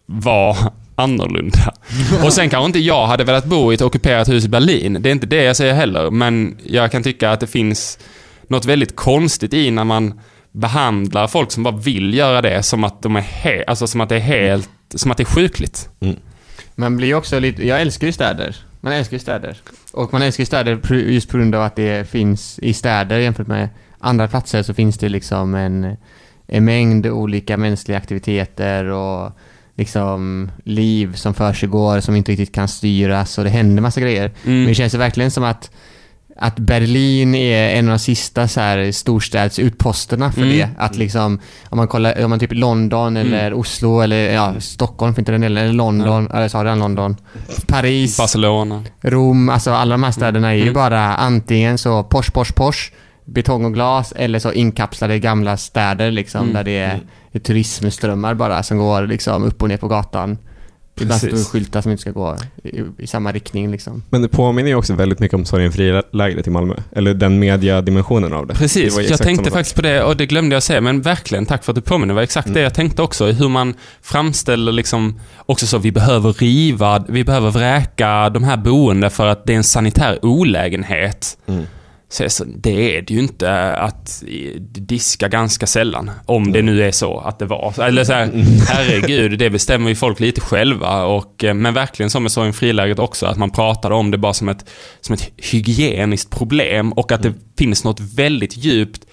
vara 0.06 0.56
annorlunda. 0.94 1.74
Och 2.24 2.32
sen 2.32 2.50
kanske 2.50 2.66
inte 2.66 2.78
jag 2.78 3.06
hade 3.06 3.24
velat 3.24 3.44
bo 3.44 3.72
i 3.72 3.74
ett 3.74 3.82
ockuperat 3.82 4.28
hus 4.28 4.44
i 4.44 4.48
Berlin. 4.48 4.98
Det 5.00 5.08
är 5.10 5.12
inte 5.12 5.26
det 5.26 5.42
jag 5.42 5.56
säger 5.56 5.74
heller. 5.74 6.10
Men 6.10 6.58
jag 6.64 6.92
kan 6.92 7.02
tycka 7.02 7.30
att 7.30 7.40
det 7.40 7.46
finns 7.46 7.98
något 8.48 8.64
väldigt 8.64 8.96
konstigt 8.96 9.54
i 9.54 9.70
när 9.70 9.84
man 9.84 10.20
behandlar 10.52 11.26
folk 11.26 11.52
som 11.52 11.62
bara 11.62 11.76
vill 11.76 12.14
göra 12.14 12.42
det 12.42 12.62
som 12.62 12.84
att 12.84 13.02
de 13.02 13.16
är 13.16 13.20
he- 13.20 13.64
alltså 13.66 13.86
som 13.86 14.00
att 14.00 14.08
det 14.08 14.16
är 14.16 14.20
helt, 14.20 14.70
som 14.94 15.10
att 15.10 15.16
det 15.16 15.22
är 15.22 15.24
sjukligt. 15.24 15.88
Mm. 16.00 16.16
Man 16.74 16.96
blir 16.96 17.14
också 17.14 17.38
lite, 17.38 17.66
jag 17.66 17.80
älskar 17.80 18.06
ju 18.06 18.12
städer. 18.12 18.56
Man 18.80 18.92
älskar 18.92 19.14
ju 19.14 19.18
städer. 19.18 19.56
Och 19.92 20.12
man 20.12 20.22
älskar 20.22 20.42
ju 20.42 20.46
städer 20.46 20.92
just 20.94 21.30
på 21.30 21.36
grund 21.36 21.54
av 21.54 21.62
att 21.62 21.76
det 21.76 22.10
finns 22.10 22.58
i 22.58 22.72
städer 22.72 23.18
jämfört 23.18 23.46
med 23.46 23.68
andra 23.98 24.28
platser 24.28 24.62
så 24.62 24.74
finns 24.74 24.98
det 24.98 25.08
liksom 25.08 25.54
en, 25.54 25.96
en 26.46 26.64
mängd 26.64 27.06
olika 27.06 27.56
mänskliga 27.56 27.98
aktiviteter 27.98 28.84
och 28.84 29.32
liksom 29.76 30.50
liv 30.64 31.14
som 31.14 31.34
försiggår 31.34 32.00
som 32.00 32.16
inte 32.16 32.32
riktigt 32.32 32.54
kan 32.54 32.68
styras 32.68 33.38
och 33.38 33.44
det 33.44 33.50
händer 33.50 33.82
massa 33.82 34.00
grejer. 34.00 34.32
Mm. 34.44 34.58
Men 34.58 34.66
det 34.66 34.74
känns 34.74 34.94
verkligen 34.94 35.30
som 35.30 35.44
att 35.44 35.70
att 36.38 36.58
Berlin 36.58 37.34
är 37.34 37.78
en 37.78 37.88
av 37.88 37.92
de 37.92 37.98
sista 37.98 38.48
så 38.48 38.60
här 38.60 38.92
storstadsutposterna 38.92 40.32
för 40.32 40.42
mm. 40.42 40.56
det. 40.56 40.68
Att 40.78 40.96
liksom, 40.96 41.40
om 41.64 41.76
man 41.76 41.88
kollar, 41.88 42.24
om 42.24 42.30
man 42.30 42.38
typ 42.38 42.52
London 42.52 43.16
mm. 43.16 43.32
eller 43.32 43.54
Oslo 43.54 44.00
eller 44.00 44.32
ja, 44.32 44.54
Stockholm 44.60 45.14
för 45.14 45.20
inte 45.20 45.32
den 45.32 45.40
delen, 45.40 45.64
eller 45.64 45.72
London, 45.72 46.28
ja. 46.30 46.38
eller 46.38 46.48
sa 46.48 46.64
redan 46.64 46.78
London. 46.78 47.16
Paris. 47.66 48.16
Barcelona. 48.18 48.84
Rom, 49.00 49.48
alltså 49.48 49.70
alla 49.70 49.94
de 49.94 50.02
här 50.02 50.12
städerna 50.12 50.50
är 50.50 50.56
ju 50.56 50.62
mm. 50.62 50.74
bara 50.74 51.14
antingen 51.14 51.78
så 51.78 52.02
Porsche, 52.02 52.30
Porsche, 52.32 52.52
Porsche 52.52 52.92
betong 53.26 53.64
och 53.64 53.74
glas 53.74 54.12
eller 54.16 54.38
så 54.38 54.52
inkapslade 54.52 55.18
gamla 55.18 55.56
städer 55.56 56.10
liksom 56.10 56.40
mm. 56.40 56.54
där 56.54 56.64
det 56.64 56.78
är 56.78 56.94
mm. 56.94 57.42
turismströmmar 57.42 58.34
bara 58.34 58.62
som 58.62 58.78
går 58.78 59.06
liksom 59.06 59.44
upp 59.44 59.62
och 59.62 59.68
ner 59.68 59.76
på 59.76 59.88
gatan. 59.88 60.38
Ibland 61.00 61.20
står 61.20 61.44
skyltar 61.44 61.80
som 61.80 61.90
inte 61.90 62.00
ska 62.00 62.10
gå 62.10 62.36
i, 62.62 62.82
i, 62.98 63.06
samma 63.06 63.32
riktning 63.32 63.70
liksom. 63.70 64.02
Men 64.10 64.22
det 64.22 64.28
påminner 64.28 64.68
ju 64.68 64.74
också 64.74 64.94
väldigt 64.94 65.18
mycket 65.18 65.34
om 65.34 65.44
Sorgenfri-lägret 65.44 66.46
i 66.46 66.50
Malmö. 66.50 66.74
Eller 66.92 67.14
den 67.14 67.38
mediadimensionen 67.38 68.32
av 68.32 68.46
det. 68.46 68.54
Precis, 68.54 68.96
det 68.96 69.10
jag 69.10 69.22
tänkte 69.22 69.50
faktiskt 69.50 69.76
på 69.76 69.82
det 69.82 70.02
och 70.02 70.16
det 70.16 70.26
glömde 70.26 70.56
jag 70.56 70.62
säga. 70.62 70.80
Men 70.80 71.02
verkligen, 71.02 71.46
tack 71.46 71.64
för 71.64 71.72
att 71.72 71.76
du 71.76 71.82
påminner. 71.82 72.14
Det 72.14 72.14
var 72.14 72.22
exakt 72.22 72.46
mm. 72.46 72.54
det 72.54 72.60
jag 72.60 72.74
tänkte 72.74 73.02
också. 73.02 73.26
Hur 73.26 73.48
man 73.48 73.74
framställer 74.02 74.72
liksom, 74.72 75.20
också 75.46 75.66
så 75.66 75.78
vi 75.78 75.92
behöver 75.92 76.32
riva, 76.32 77.04
vi 77.08 77.24
behöver 77.24 77.50
vräka 77.50 78.30
de 78.30 78.44
här 78.44 78.56
boende 78.56 79.10
för 79.10 79.26
att 79.26 79.46
det 79.46 79.52
är 79.52 79.56
en 79.56 79.64
sanitär 79.64 80.18
olägenhet. 80.22 81.38
Mm. 81.46 81.66
Så 82.28 82.44
det 82.44 82.96
är 82.96 83.02
det 83.02 83.14
ju 83.14 83.20
inte 83.20 83.72
att 83.76 84.22
diska 84.72 85.28
ganska 85.28 85.66
sällan. 85.66 86.10
Om 86.26 86.52
det 86.52 86.62
nu 86.62 86.82
är 86.82 86.90
så 86.90 87.18
att 87.18 87.38
det 87.38 87.46
var. 87.46 87.80
Eller 87.80 88.04
så 88.04 88.12
här, 88.12 88.30
herregud, 88.68 89.38
det 89.38 89.50
bestämmer 89.50 89.88
ju 89.88 89.94
folk 89.94 90.20
lite 90.20 90.40
själva. 90.40 91.04
Och, 91.04 91.44
eh, 91.44 91.54
men 91.54 91.74
verkligen 91.74 92.10
som 92.10 92.24
jag 92.24 92.30
sa 92.30 92.48
i 92.48 92.52
friläget 92.52 92.98
också, 92.98 93.26
att 93.26 93.38
man 93.38 93.50
pratade 93.50 93.94
om 93.94 94.10
det 94.10 94.18
bara 94.18 94.34
som 94.34 94.48
ett, 94.48 94.70
som 95.00 95.14
ett 95.14 95.30
hygieniskt 95.36 96.30
problem. 96.30 96.92
Och 96.92 97.12
att 97.12 97.22
det 97.22 97.28
mm. 97.28 97.40
finns 97.58 97.84
något 97.84 98.00
väldigt 98.00 98.56
djupt 98.56 99.06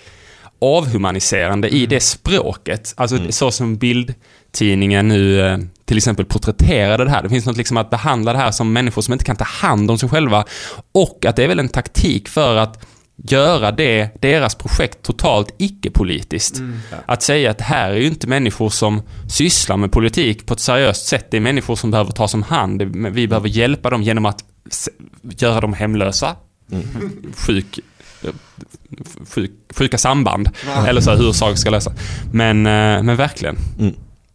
avhumaniserande 0.63 1.69
i 1.69 1.85
det 1.85 1.99
språket. 1.99 2.93
Alltså 2.97 3.15
mm. 3.15 3.31
så 3.31 3.51
som 3.51 3.77
bildtidningen 3.77 5.07
nu 5.07 5.41
eh, 5.41 5.57
till 5.85 5.97
exempel 5.97 6.25
porträtterade 6.25 7.03
det 7.03 7.09
här. 7.09 7.23
Det 7.23 7.29
finns 7.29 7.45
något 7.45 7.57
liksom 7.57 7.77
att 7.77 7.89
behandla 7.89 8.33
det 8.33 8.39
här 8.39 8.51
som 8.51 8.73
människor 8.73 9.01
som 9.01 9.13
inte 9.13 9.25
kan 9.25 9.35
ta 9.35 9.43
hand 9.43 9.91
om 9.91 9.97
sig 9.97 10.09
själva. 10.09 10.45
Och 10.91 11.25
att 11.25 11.35
det 11.35 11.43
är 11.43 11.47
väl 11.47 11.59
en 11.59 11.69
taktik 11.69 12.27
för 12.29 12.55
att 12.55 12.85
göra 13.15 13.71
det, 13.71 14.21
deras 14.21 14.55
projekt 14.55 15.01
totalt 15.01 15.55
icke-politiskt. 15.57 16.59
Mm. 16.59 16.79
Att 17.05 17.21
säga 17.21 17.51
att 17.51 17.57
det 17.57 17.63
här 17.63 17.91
är 17.91 17.95
ju 17.95 18.07
inte 18.07 18.27
människor 18.27 18.69
som 18.69 19.01
sysslar 19.29 19.77
med 19.77 19.91
politik 19.91 20.45
på 20.45 20.53
ett 20.53 20.59
seriöst 20.59 21.05
sätt. 21.05 21.27
Det 21.31 21.37
är 21.37 21.41
människor 21.41 21.75
som 21.75 21.91
behöver 21.91 22.11
tas 22.11 22.33
om 22.33 22.43
hand. 22.43 22.81
Vi 23.11 23.27
behöver 23.27 23.49
hjälpa 23.49 23.89
dem 23.89 24.03
genom 24.03 24.25
att 24.25 24.43
göra 25.37 25.61
dem 25.61 25.73
hemlösa. 25.73 26.35
Mm. 26.71 26.83
Sjuk, 27.35 27.79
sjuk, 29.29 29.51
sjuka 29.75 29.97
samband. 29.97 30.49
Ja. 30.65 30.87
Eller 30.87 31.01
så 31.01 31.11
här, 31.11 31.17
hur 31.17 31.31
saker 31.31 31.55
ska 31.55 31.69
lösas. 31.69 31.93
Men, 32.31 32.57
eh, 32.57 33.03
men 33.03 33.15
verkligen. 33.15 33.57
Mm. 33.79 33.93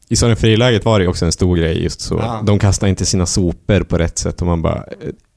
I 0.09 0.17
Sorgenfri-läget 0.17 0.85
var 0.85 1.01
det 1.01 1.09
också 1.09 1.25
en 1.25 1.33
stor 1.33 1.57
grej 1.57 1.83
just 1.83 2.01
så. 2.01 2.15
Ja. 2.15 2.43
De 2.47 2.59
kastar 2.59 2.87
inte 2.87 3.07
sina 3.07 3.27
sopor 3.27 3.81
på 3.81 3.99
rätt 3.99 4.19
sätt 4.19 4.41
och 4.41 4.47
man 4.47 4.63
bara... 4.63 4.85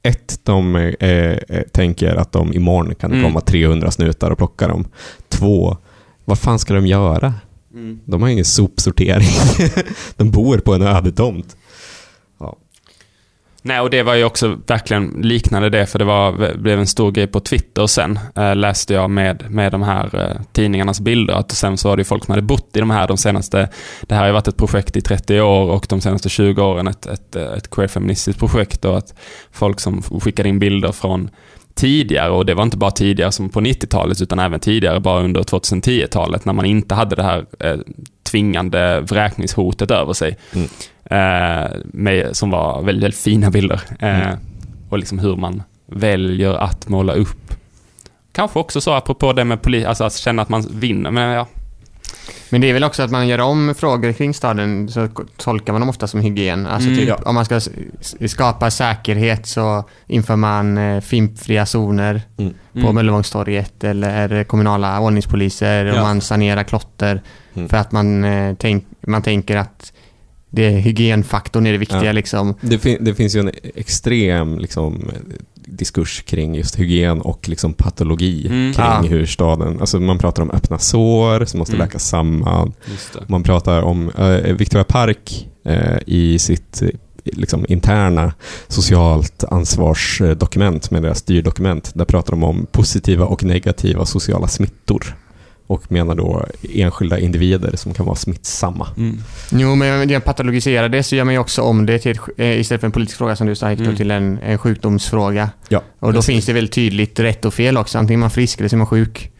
Ett, 0.04 0.40
de 0.42 0.76
eh, 0.76 1.08
eh, 1.08 1.62
tänker 1.72 2.14
att 2.14 2.32
de 2.32 2.52
imorgon 2.52 2.94
kan 2.94 3.12
mm. 3.12 3.24
komma 3.24 3.40
300 3.40 3.90
snutar 3.90 4.30
och 4.30 4.38
plocka 4.38 4.68
dem. 4.68 4.84
Två, 5.28 5.76
vad 6.24 6.38
fan 6.38 6.58
ska 6.58 6.74
de 6.74 6.86
göra? 6.86 7.34
Mm. 7.74 7.98
De 8.04 8.22
har 8.22 8.28
ingen 8.28 8.44
sopsortering. 8.44 9.28
de 10.16 10.30
bor 10.30 10.58
på 10.58 10.74
en 10.74 10.82
öde 10.82 11.12
tomt. 11.12 11.56
Nej, 13.64 13.80
och 13.80 13.90
det 13.90 14.02
var 14.02 14.14
ju 14.14 14.24
också 14.24 14.58
verkligen 14.66 15.08
liknande 15.22 15.70
det, 15.70 15.86
för 15.86 15.98
det 15.98 16.04
var, 16.04 16.54
blev 16.56 16.78
en 16.78 16.86
stor 16.86 17.10
grej 17.10 17.26
på 17.26 17.40
Twitter 17.40 17.86
sen, 17.86 18.18
eh, 18.36 18.56
läste 18.56 18.94
jag 18.94 19.10
med, 19.10 19.50
med 19.50 19.72
de 19.72 19.82
här 19.82 20.20
eh, 20.20 20.42
tidningarnas 20.52 21.00
bilder, 21.00 21.34
att 21.34 21.52
sen 21.52 21.76
så 21.76 21.88
var 21.88 21.96
det 21.96 22.00
ju 22.00 22.04
folk 22.04 22.24
som 22.24 22.32
hade 22.32 22.42
bott 22.42 22.76
i 22.76 22.80
de 22.80 22.90
här 22.90 23.08
de 23.08 23.16
senaste, 23.16 23.68
det 24.02 24.14
här 24.14 24.20
har 24.20 24.26
ju 24.26 24.32
varit 24.32 24.48
ett 24.48 24.56
projekt 24.56 24.96
i 24.96 25.00
30 25.00 25.40
år 25.40 25.70
och 25.70 25.86
de 25.88 26.00
senaste 26.00 26.28
20 26.28 26.62
åren 26.62 26.88
ett, 26.88 27.06
ett, 27.06 27.36
eh, 27.36 27.52
ett 27.52 27.70
queerfeministiskt 27.70 28.40
projekt 28.40 28.84
och 28.84 28.98
att 28.98 29.14
folk 29.52 29.80
som 29.80 30.02
skickade 30.02 30.48
in 30.48 30.58
bilder 30.58 30.92
från 30.92 31.30
tidigare, 31.74 32.30
och 32.30 32.46
det 32.46 32.54
var 32.54 32.62
inte 32.62 32.76
bara 32.76 32.90
tidigare 32.90 33.32
som 33.32 33.48
på 33.48 33.60
90-talet, 33.60 34.22
utan 34.22 34.38
även 34.38 34.60
tidigare, 34.60 35.00
bara 35.00 35.22
under 35.22 35.42
2010-talet, 35.42 36.44
när 36.44 36.52
man 36.52 36.64
inte 36.64 36.94
hade 36.94 37.16
det 37.16 37.22
här 37.22 37.44
eh, 37.58 37.78
tvingande 38.32 39.00
vräkningshotet 39.00 39.90
över 39.90 40.12
sig. 40.12 40.36
Mm. 40.52 40.68
Eh, 41.04 41.70
med, 41.84 42.36
som 42.36 42.50
var 42.50 42.82
väldigt, 42.82 43.04
väldigt 43.04 43.20
fina 43.20 43.50
bilder. 43.50 43.80
Eh, 43.98 44.26
mm. 44.26 44.38
Och 44.88 44.98
liksom 44.98 45.18
hur 45.18 45.36
man 45.36 45.62
väljer 45.86 46.54
att 46.54 46.88
måla 46.88 47.12
upp. 47.12 47.54
Kanske 48.32 48.58
också 48.58 48.80
så 48.80 48.92
apropå 48.92 49.32
det 49.32 49.44
med 49.44 49.62
polis, 49.62 49.86
alltså 49.86 50.04
att 50.04 50.14
känna 50.14 50.42
att 50.42 50.48
man 50.48 50.66
vinner. 50.70 51.10
Men 51.10 51.30
ja, 51.30 51.46
men 52.52 52.60
det 52.60 52.68
är 52.68 52.72
väl 52.72 52.84
också 52.84 53.02
att 53.02 53.10
man 53.10 53.28
gör 53.28 53.40
om 53.40 53.74
frågor 53.74 54.12
kring 54.12 54.34
staden 54.34 54.88
så 54.88 55.08
tolkar 55.36 55.72
man 55.72 55.80
dem 55.80 55.88
ofta 55.88 56.06
som 56.06 56.20
hygien. 56.20 56.66
Alltså 56.66 56.88
mm, 56.88 57.00
typ 57.00 57.08
ja. 57.08 57.18
om 57.24 57.34
man 57.34 57.44
ska 57.44 57.60
skapa 58.26 58.70
säkerhet 58.70 59.46
så 59.46 59.84
inför 60.06 60.36
man 60.36 60.78
eh, 60.78 61.00
fimpfria 61.00 61.66
zoner 61.66 62.22
mm. 62.38 62.54
på 62.72 62.78
mm. 62.78 62.94
Möllevångstorget 62.94 63.84
eller 63.84 64.44
kommunala 64.44 65.00
ordningspoliser 65.00 65.84
ja. 65.84 65.94
och 65.94 66.00
man 66.00 66.20
sanerar 66.20 66.62
klotter. 66.62 67.22
Mm. 67.54 67.68
För 67.68 67.76
att 67.76 67.92
man, 67.92 68.24
eh, 68.24 68.54
tänk, 68.58 68.84
man 69.06 69.22
tänker 69.22 69.56
att 69.56 69.92
det 70.50 70.68
hygienfaktorn 70.68 71.66
är 71.66 71.72
det 71.72 71.78
viktiga 71.78 72.04
Ja. 72.04 72.12
liksom. 72.12 72.54
Det, 72.60 72.78
fin- 72.78 73.04
det 73.04 73.14
finns 73.14 73.36
ju 73.36 73.40
en 73.40 73.50
extrem 73.74 74.58
liksom, 74.58 75.10
diskurs 75.66 76.22
kring 76.22 76.54
just 76.54 76.78
hygien 76.78 77.20
och 77.20 77.48
liksom 77.48 77.72
patologi 77.72 78.46
Mm. 78.46 78.72
kring 78.72 78.84
Ja. 78.84 79.02
hur 79.02 79.26
staden... 79.26 79.80
Alltså 79.80 80.00
man 80.00 80.18
pratar 80.18 80.42
om 80.42 80.50
öppna 80.50 80.78
sår 80.78 81.44
som 81.44 81.58
måste 81.58 81.74
Mm. 81.76 81.86
läkas 81.86 82.08
samman. 82.08 82.72
Man 83.28 83.42
pratar 83.42 83.82
om 83.82 84.10
eh, 84.18 84.52
Victoria 84.54 84.84
Park 84.84 85.48
eh, 85.64 85.98
i 86.06 86.38
sitt 86.38 86.82
eh, 86.82 86.88
liksom, 87.24 87.64
interna 87.68 88.32
socialt 88.68 89.44
ansvarsdokument 89.50 90.90
med 90.90 91.02
deras 91.02 91.18
styrdokument. 91.18 91.90
Där 91.94 92.04
pratar 92.04 92.30
de 92.32 92.42
om 92.44 92.66
positiva 92.72 93.24
och 93.24 93.44
negativa 93.44 94.06
sociala 94.06 94.48
smittor. 94.48 95.16
Och 95.72 95.92
menar 95.92 96.14
då 96.14 96.46
enskilda 96.74 97.18
individer 97.18 97.76
som 97.76 97.94
kan 97.94 98.06
vara 98.06 98.16
smittsamma. 98.16 98.88
Mm. 98.96 99.18
Jo, 99.52 99.74
men 99.74 100.00
genom 100.08 100.16
att 100.18 100.24
patologisera 100.24 100.88
det 100.88 101.02
så 101.02 101.16
gör 101.16 101.24
man 101.24 101.34
ju 101.34 101.40
också 101.40 101.62
om 101.62 101.86
det 101.86 101.98
till 101.98 102.18
eh, 102.36 102.60
istället 102.60 102.80
för 102.80 102.88
en 102.88 102.92
politisk 102.92 103.18
fråga 103.18 103.36
som 103.36 103.46
du 103.46 103.54
sa 103.54 103.70
Mm. 103.72 103.96
till 103.96 104.10
en, 104.10 104.38
en 104.38 104.58
sjukdomsfråga. 104.58 105.50
Ja, 105.68 105.82
och 105.98 106.12
då 106.12 106.18
precis. 106.18 106.26
finns 106.34 106.46
det 106.46 106.52
väldigt 106.52 106.72
tydligt 106.74 107.20
rätt 107.20 107.44
och 107.44 107.54
fel 107.54 107.76
också. 107.76 107.98
Antingen 107.98 108.20
är 108.20 108.20
man 108.20 108.30
frisk 108.30 108.58
eller 108.58 108.68
så 108.68 108.76
är 108.76 108.78
man 108.78 108.86
sjuk. 108.86 109.30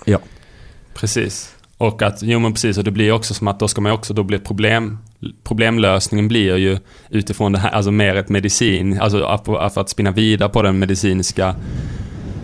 Precis. 0.94 1.54
Och 1.78 2.02
att, 2.02 2.22
jo 2.22 2.38
men 2.38 2.52
precis, 2.52 2.78
och 2.78 2.84
det 2.84 2.90
blir 2.90 3.12
också 3.12 3.34
som 3.34 3.48
att 3.48 3.60
då 3.60 3.68
ska 3.68 3.80
man 3.80 3.92
också, 3.92 4.14
då 4.14 4.22
blir 4.22 4.38
problem, 4.38 4.98
problemlösningen 5.44 6.28
blir 6.28 6.56
ju 6.56 6.78
utifrån 7.10 7.52
det 7.52 7.58
här, 7.58 7.70
alltså 7.70 7.90
mer 7.90 8.14
ett 8.16 8.28
medicin, 8.28 9.00
alltså 9.00 9.22
att- 9.24 9.44
för 9.74 9.80
att 9.80 9.88
spinna 9.88 10.10
vidare 10.10 10.48
på 10.48 10.62
den 10.62 10.78
medicinska 10.78 11.54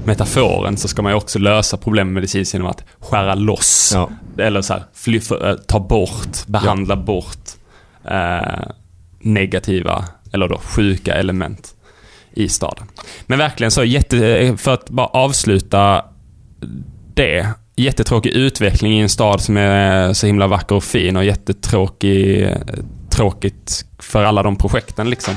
metaforen 0.09 0.77
så 0.77 0.89
ska 0.89 1.03
man 1.03 1.13
ju 1.13 1.17
också 1.17 1.39
lösa 1.39 1.77
problem 1.77 2.13
medicinskt 2.13 2.55
genom 2.55 2.69
att 2.69 2.85
skära 3.01 3.35
loss. 3.35 3.93
Ja. 3.95 4.11
Eller 4.39 4.63
så 4.63 4.73
här, 4.73 4.83
fly, 4.95 5.21
för, 5.21 5.51
eh, 5.51 5.57
ta 5.57 5.81
bort, 5.81 6.47
behandla 6.47 6.97
bort 6.97 7.49
eh, 8.11 8.61
negativa, 9.21 10.05
eller 10.33 10.49
då 10.49 10.59
sjuka 10.59 11.15
element 11.15 11.75
i 12.33 12.49
staden. 12.49 12.87
Men 13.27 13.39
verkligen 13.39 13.71
så, 13.71 13.85
jätte, 13.85 14.57
för 14.59 14.75
att 14.75 14.91
bara 14.91 15.07
avsluta 15.07 16.05
det. 17.15 17.49
Jättetråkig 17.77 18.31
utveckling 18.31 18.99
i 18.99 19.01
en 19.01 19.09
stad 19.09 19.41
som 19.41 19.57
är 19.57 20.13
så 20.13 20.27
himla 20.27 20.47
vacker 20.47 20.75
och 20.75 20.85
fin 20.85 21.17
och 21.17 21.25
jättetråkig, 21.25 22.43
eh, 22.43 22.57
tråkigt 23.11 23.85
för 23.99 24.25
alla 24.25 24.43
de 24.43 24.57
projekten 24.57 25.11
liksom. 25.11 25.35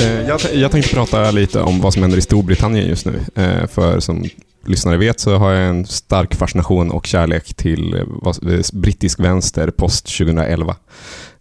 Eh, 0.00 0.28
jag, 0.28 0.40
jag 0.54 0.70
tänkte 0.70 0.94
prata 0.94 1.30
lite 1.30 1.60
om 1.60 1.80
vad 1.80 1.92
som 1.92 2.02
händer 2.02 2.18
i 2.18 2.22
Storbritannien 2.22 2.88
just 2.88 3.06
nu. 3.06 3.20
Eh, 3.34 3.66
för 3.66 4.00
som 4.00 4.24
lyssnare 4.66 4.96
vet 4.96 5.20
så 5.20 5.36
har 5.36 5.52
jag 5.52 5.68
en 5.68 5.86
stark 5.86 6.34
fascination 6.34 6.90
och 6.90 7.06
kärlek 7.06 7.54
till 7.54 7.94
eh, 7.94 8.60
brittisk 8.72 9.20
vänster 9.20 9.70
post 9.70 10.18
2011. 10.18 10.76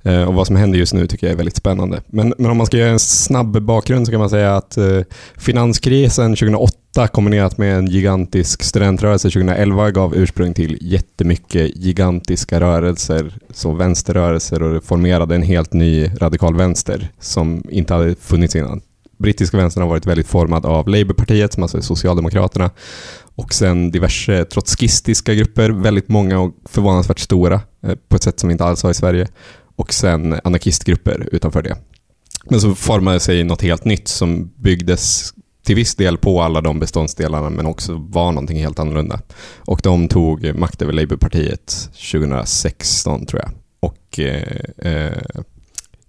Eh, 0.03 0.23
och 0.23 0.33
vad 0.33 0.47
som 0.47 0.55
händer 0.55 0.79
just 0.79 0.93
nu 0.93 1.07
tycker 1.07 1.27
jag 1.27 1.31
är 1.31 1.37
väldigt 1.37 1.55
spännande. 1.55 2.01
Men, 2.07 2.33
men 2.37 2.51
om 2.51 2.57
man 2.57 2.65
ska 2.65 2.77
göra 2.77 2.89
en 2.89 2.99
snabb 2.99 3.61
bakgrund 3.61 4.05
så 4.05 4.11
kan 4.11 4.19
man 4.19 4.29
säga 4.29 4.55
att 4.55 4.77
eh, 4.77 4.99
finanskrisen 5.37 6.35
2008 6.35 7.07
kombinerat 7.07 7.57
med 7.57 7.77
en 7.77 7.87
gigantisk 7.87 8.63
studentrörelse 8.63 9.29
2011 9.29 9.91
gav 9.91 10.15
ursprung 10.15 10.53
till 10.53 10.77
jättemycket 10.81 11.75
gigantiska 11.75 12.59
rörelser, 12.59 13.33
så 13.53 13.73
vänsterrörelser 13.73 14.63
och 14.63 14.73
det 14.73 14.81
formerade 14.81 15.35
en 15.35 15.43
helt 15.43 15.73
ny 15.73 16.09
radikal 16.17 16.55
vänster 16.55 17.09
som 17.19 17.63
inte 17.69 17.93
hade 17.93 18.15
funnits 18.15 18.55
innan. 18.55 18.81
Brittiska 19.17 19.57
vänstern 19.57 19.81
har 19.81 19.89
varit 19.89 20.05
väldigt 20.05 20.27
formad 20.27 20.65
av 20.65 20.87
Labourpartiet, 20.87 21.53
som 21.53 21.63
alltså 21.63 21.77
är 21.77 21.81
Socialdemokraterna, 21.81 22.71
och 23.35 23.53
sen 23.53 23.91
diverse 23.91 24.45
trotskistiska 24.45 25.33
grupper, 25.33 25.69
väldigt 25.69 26.09
många 26.09 26.39
och 26.39 26.55
förvånansvärt 26.69 27.19
stora, 27.19 27.61
eh, 27.83 27.95
på 28.07 28.15
ett 28.15 28.23
sätt 28.23 28.39
som 28.39 28.49
vi 28.49 28.51
inte 28.51 28.65
alls 28.65 28.83
har 28.83 28.91
i 28.91 28.93
Sverige, 28.93 29.27
och 29.75 29.93
sen 29.93 30.39
anarkistgrupper 30.43 31.29
utanför 31.31 31.61
det. 31.61 31.77
Men 32.49 32.61
så 32.61 32.75
formade 32.75 33.19
sig 33.19 33.43
något 33.43 33.61
helt 33.61 33.85
nytt 33.85 34.07
som 34.07 34.51
byggdes 34.55 35.33
till 35.63 35.75
viss 35.75 35.95
del 35.95 36.17
på 36.17 36.41
alla 36.41 36.61
de 36.61 36.79
beståndsdelarna 36.79 37.49
men 37.49 37.65
också 37.65 37.93
var 38.09 38.31
någonting 38.31 38.59
helt 38.59 38.79
annorlunda. 38.79 39.19
Och 39.57 39.79
de 39.83 40.07
tog 40.07 40.55
makt 40.55 40.81
över 40.81 40.93
Labourpartiet 40.93 41.89
2016 42.11 43.25
tror 43.25 43.41
jag. 43.41 43.51
Och 43.79 44.19
eh, 44.19 44.93
eh, 44.93 45.21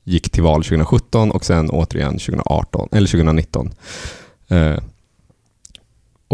gick 0.05 0.31
till 0.31 0.42
val 0.42 0.64
2017 0.64 1.31
och 1.31 1.44
sen 1.44 1.70
återigen 1.70 2.12
2018, 2.12 2.88
eller 2.92 3.07
2019. 3.07 3.70
Eh, 4.48 4.77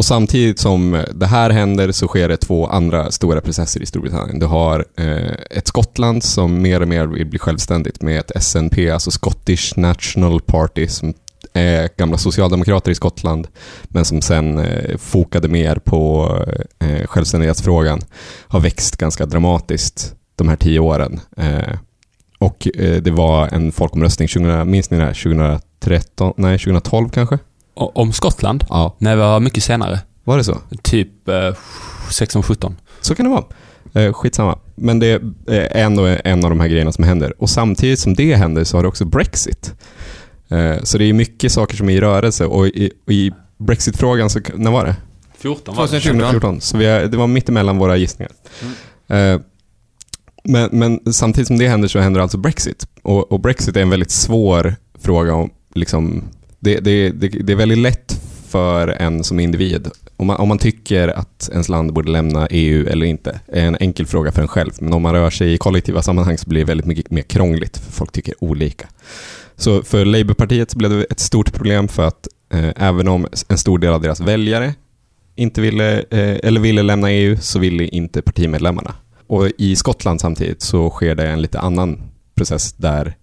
och 0.01 0.05
samtidigt 0.05 0.59
som 0.59 0.95
eh, 0.95 1.05
det 1.15 1.27
här 1.27 1.51
händer 1.51 1.93
så 1.93 2.09
sker 2.09 2.29
det 2.29 2.37
två 2.37 2.67
andra 2.67 3.11
stora 3.11 3.41
processer 3.41 3.83
i 3.83 3.87
Storbritannien. 3.87 4.39
Du 4.39 4.47
har 4.47 4.85
eh, 4.97 5.35
ett 5.51 5.67
Skottland 5.69 6.25
som 6.25 6.63
mer 6.63 6.81
och 6.81 6.89
mer 6.89 7.07
vill 7.07 7.27
bli 7.27 7.39
självständigt 7.39 8.03
med 8.03 8.19
ett 8.19 8.43
SNP, 8.43 8.91
alltså 8.91 9.11
Scottish 9.11 9.79
National 9.79 10.41
Party, 10.41 10.89
som 10.89 11.15
är 11.53 11.89
gamla 11.97 12.19
socialdemokrater 12.19 12.91
i 12.91 12.95
Skottland, 12.95 13.49
men 13.89 14.05
som 14.05 14.23
sen 14.23 14.59
eh, 14.59 14.97
fokade 14.97 15.49
mer 15.49 15.77
på 15.77 16.37
eh, 16.79 17.07
självständighetsfrågan, 17.07 18.01
har 18.49 18.61
växt 18.61 18.97
ganska 18.97 19.27
dramatiskt 19.27 20.15
de 20.37 20.49
här 20.49 20.57
tio 20.57 20.81
åren. 20.81 21.21
Eh, 21.37 21.77
och 22.39 22.69
eh, 22.75 23.03
det 23.03 23.11
var 23.11 23.49
en 23.49 23.73
folkomröstning, 23.73 24.29
20, 24.29 24.65
minns 24.65 24.91
ni 24.91 24.99
det 24.99 25.05
här? 25.05 25.23
2013? 25.23 26.35
Nej, 26.37 26.59
2012 26.59 27.09
kanske? 27.09 27.39
Om 27.75 28.13
Skottland? 28.13 28.65
Ja. 28.69 28.97
Nej, 28.99 29.17
det 29.17 29.21
var 29.23 29.41
mycket 29.41 29.63
senare. 29.63 30.01
Var 30.25 30.37
det 30.37 30.45
så? 30.45 30.59
Typ 30.83 31.29
eh, 31.29 31.55
16-17. 32.11 32.75
Så 33.01 33.15
kan 33.15 33.25
det 33.27 33.31
vara. 33.31 33.45
Eh, 33.93 34.13
skitsamma. 34.13 34.59
Men 34.75 34.99
det 34.99 35.23
är 35.47 35.77
ändå 35.77 36.17
en 36.25 36.45
av 36.45 36.51
de 36.51 36.61
här 36.61 36.69
grejerna 36.69 36.93
som 36.93 37.05
händer. 37.05 37.43
Och 37.43 37.51
samtidigt 37.51 37.99
som 37.99 38.15
det 38.15 38.35
händer 38.35 38.65
så 38.65 38.77
har 38.77 38.83
det 38.83 38.89
också 38.89 39.05
Brexit. 39.05 39.75
Eh, 40.49 40.83
så 40.83 40.99
det 40.99 41.05
är 41.05 41.13
mycket 41.13 41.53
saker 41.53 41.77
som 41.77 41.89
är 41.89 41.93
i 41.93 42.01
rörelse. 42.01 42.47
Och 42.47 42.67
i, 42.67 42.93
och 43.07 43.13
i 43.13 43.33
Brexit-frågan, 43.59 44.31
så, 44.31 44.41
när 44.55 44.71
var 44.71 44.85
det? 44.85 44.97
14 45.39 45.75
var 45.75 45.83
det. 45.83 45.89
2014. 45.89 46.21
2014. 46.21 46.61
Så 46.61 46.77
vi 46.77 46.87
är, 46.87 47.07
det 47.07 47.17
var 47.17 47.27
mitt 47.27 47.49
emellan 47.49 47.79
våra 47.79 47.97
gissningar. 47.97 48.33
Eh, 49.09 49.41
men, 50.45 50.69
men 50.73 51.13
samtidigt 51.13 51.47
som 51.47 51.59
det 51.59 51.69
händer 51.69 51.89
så 51.89 51.99
händer 51.99 52.21
alltså 52.21 52.39
Brexit. 52.39 52.87
Och, 53.03 53.33
och 53.33 53.41
Brexit 53.41 53.77
är 53.77 53.83
en 53.83 53.91
väldigt 53.91 54.11
svår 54.11 54.75
fråga. 55.03 55.35
Om, 55.35 55.51
liksom, 55.75 56.25
det, 56.61 56.81
det, 56.81 57.11
det, 57.11 57.29
det 57.29 57.53
är 57.53 57.57
väldigt 57.57 57.79
lätt 57.79 58.21
för 58.49 58.89
en 58.89 59.25
som 59.25 59.41
individ. 59.41 59.89
Om 60.17 60.27
man, 60.27 60.37
om 60.37 60.49
man 60.49 60.59
tycker 60.59 61.09
att 61.09 61.49
ens 61.53 61.69
land 61.69 61.93
borde 61.93 62.11
lämna 62.11 62.47
EU 62.47 62.87
eller 62.87 63.07
inte 63.07 63.41
är 63.47 63.67
en 63.67 63.77
enkel 63.81 64.07
fråga 64.07 64.33
för 64.33 64.43
en 64.43 64.49
själv. 64.49 64.71
Men 64.81 64.93
om 64.93 65.03
man 65.03 65.15
rör 65.15 65.31
sig 65.31 65.55
i 65.55 65.59
kollektiva 65.59 66.03
sammanhang 66.03 66.39
så 66.39 66.49
blir 66.49 66.61
det 66.61 66.67
väldigt 66.67 66.87
mycket 66.87 67.11
mer 67.11 67.23
krångligt 67.23 67.79
för 67.79 67.93
folk 67.93 68.13
tycker 68.13 68.45
olika. 68.45 68.89
Så 69.57 69.83
för 69.83 70.05
Labourpartiet 70.05 70.75
blev 70.75 70.91
det 70.91 71.05
ett 71.05 71.21
stort 71.21 71.53
problem 71.53 71.89
för 71.89 72.09
att 72.09 72.29
eh, 72.53 72.71
även 72.77 73.09
om 73.09 73.27
en 73.49 73.59
stor 73.59 73.79
del 73.79 73.93
av 73.93 74.01
deras 74.01 74.21
väljare 74.21 74.75
inte 75.37 75.61
ville, 75.61 75.99
eh, 75.99 76.39
eller 76.43 76.61
ville 76.61 76.83
lämna 76.83 77.11
EU 77.11 77.37
så 77.41 77.59
ville 77.59 77.85
inte 77.85 78.23
partimedlemmarna. 78.23 78.95
Och 79.27 79.51
i 79.59 79.77
Skottland 79.77 80.21
samtidigt 80.21 80.63
så 80.63 80.91
sker 80.91 81.15
det 81.15 81.29
en 81.29 81.43
lite 81.43 81.61
annan 81.61 82.03
process 82.35 82.73
där 82.73 83.17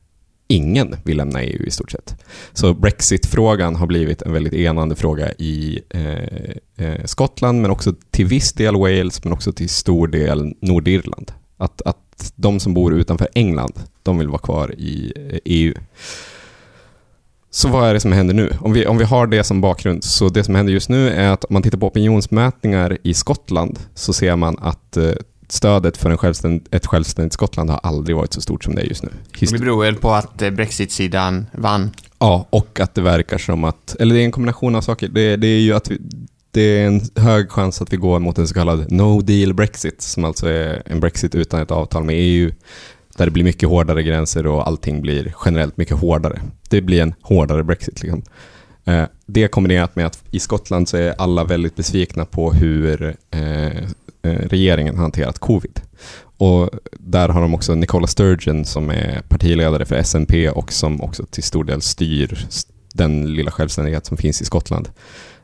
ingen 0.47 0.95
vill 1.03 1.17
lämna 1.17 1.43
EU 1.43 1.65
i 1.65 1.71
stort 1.71 1.91
sett. 1.91 2.15
Så 2.53 2.73
Brexit-frågan 2.73 3.75
har 3.75 3.87
blivit 3.87 4.21
en 4.21 4.33
väldigt 4.33 4.53
enande 4.53 4.95
fråga 4.95 5.31
i 5.31 5.79
eh, 5.89 6.87
eh, 6.87 7.05
Skottland 7.05 7.61
men 7.61 7.71
också 7.71 7.93
till 8.11 8.25
viss 8.25 8.53
del 8.53 8.75
Wales 8.75 9.23
men 9.23 9.33
också 9.33 9.51
till 9.51 9.69
stor 9.69 10.07
del 10.07 10.53
Nordirland. 10.59 11.31
Att, 11.57 11.81
att 11.81 12.33
de 12.35 12.59
som 12.59 12.73
bor 12.73 12.93
utanför 12.93 13.27
England, 13.33 13.73
de 14.03 14.17
vill 14.17 14.27
vara 14.27 14.41
kvar 14.41 14.75
i 14.77 15.13
eh, 15.15 15.39
EU. 15.45 15.73
Så 17.49 17.67
vad 17.67 17.89
är 17.89 17.93
det 17.93 17.99
som 17.99 18.11
händer 18.11 18.33
nu? 18.33 18.53
Om 18.59 18.73
vi, 18.73 18.85
om 18.85 18.97
vi 18.97 19.03
har 19.03 19.27
det 19.27 19.43
som 19.43 19.61
bakgrund, 19.61 20.03
så 20.03 20.29
det 20.29 20.43
som 20.43 20.55
händer 20.55 20.73
just 20.73 20.89
nu 20.89 21.09
är 21.09 21.29
att 21.29 21.43
om 21.43 21.53
man 21.53 21.63
tittar 21.63 21.77
på 21.77 21.87
opinionsmätningar 21.87 22.97
i 23.03 23.13
Skottland 23.13 23.79
så 23.93 24.13
ser 24.13 24.35
man 24.35 24.57
att 24.59 24.97
eh, 24.97 25.11
stödet 25.47 25.97
för 25.97 26.09
en 26.09 26.17
självständ, 26.17 26.67
ett 26.71 26.85
självständigt 26.85 27.33
Skottland 27.33 27.69
har 27.69 27.79
aldrig 27.83 28.15
varit 28.15 28.33
så 28.33 28.41
stort 28.41 28.63
som 28.63 28.75
det 28.75 28.81
är 28.81 28.85
just 28.85 29.03
nu. 29.03 29.09
Det 29.31 29.39
Histor- 29.39 29.59
beror 29.59 29.83
väl 29.83 29.95
på 29.95 30.11
att 30.11 30.41
eh, 30.41 30.49
Brexit-sidan 30.49 31.45
vann. 31.51 31.91
Ja, 32.19 32.47
och 32.49 32.79
att 32.79 32.95
det 32.95 33.01
verkar 33.01 33.37
som 33.37 33.63
att, 33.63 33.95
eller 33.99 34.15
det 34.15 34.21
är 34.21 34.25
en 34.25 34.31
kombination 34.31 34.75
av 34.75 34.81
saker. 34.81 35.07
Det, 35.07 35.35
det 35.35 35.47
är 35.47 35.59
ju 35.59 35.73
att 35.73 35.91
vi, 35.91 35.97
det 36.51 36.61
är 36.61 36.87
en 36.87 37.01
hög 37.15 37.49
chans 37.49 37.81
att 37.81 37.93
vi 37.93 37.97
går 37.97 38.19
mot 38.19 38.37
en 38.37 38.47
så 38.47 38.53
kallad 38.53 38.91
no 38.91 39.21
deal 39.21 39.53
Brexit, 39.53 40.01
som 40.01 40.23
alltså 40.23 40.47
är 40.47 40.83
en 40.85 40.99
Brexit 40.99 41.35
utan 41.35 41.61
ett 41.61 41.71
avtal 41.71 42.03
med 42.03 42.15
EU, 42.17 42.51
där 43.17 43.25
det 43.25 43.31
blir 43.31 43.43
mycket 43.43 43.69
hårdare 43.69 44.03
gränser 44.03 44.47
och 44.47 44.67
allting 44.67 45.01
blir 45.01 45.33
generellt 45.45 45.77
mycket 45.77 45.97
hårdare. 45.97 46.41
Det 46.69 46.81
blir 46.81 47.01
en 47.01 47.13
hårdare 47.21 47.63
Brexit. 47.63 48.01
Liksom. 48.01 48.23
Eh, 48.85 49.03
det 49.25 49.47
kombinerat 49.47 49.95
med 49.95 50.05
att 50.05 50.23
i 50.31 50.39
Skottland 50.39 50.89
så 50.89 50.97
är 50.97 51.15
alla 51.17 51.43
väldigt 51.43 51.75
besvikna 51.75 52.25
på 52.25 52.51
hur 52.53 53.15
eh, 53.31 53.83
Eh, 54.27 54.47
regeringen 54.49 54.95
har 54.95 55.01
hanterat 55.01 55.39
covid. 55.39 55.81
Och 56.39 56.69
där 56.99 57.29
har 57.29 57.41
de 57.41 57.53
också 57.53 57.75
Nicola 57.75 58.07
Sturgeon 58.07 58.65
som 58.65 58.89
är 58.89 59.21
partiledare 59.29 59.85
för 59.85 59.95
SNP 60.03 60.49
och 60.49 60.73
som 60.73 61.01
också 61.01 61.25
till 61.25 61.43
stor 61.43 61.63
del 61.63 61.81
styr 61.81 62.47
den 62.93 63.33
lilla 63.33 63.51
självständighet 63.51 64.05
som 64.05 64.17
finns 64.17 64.41
i 64.41 64.45
Skottland. 64.45 64.89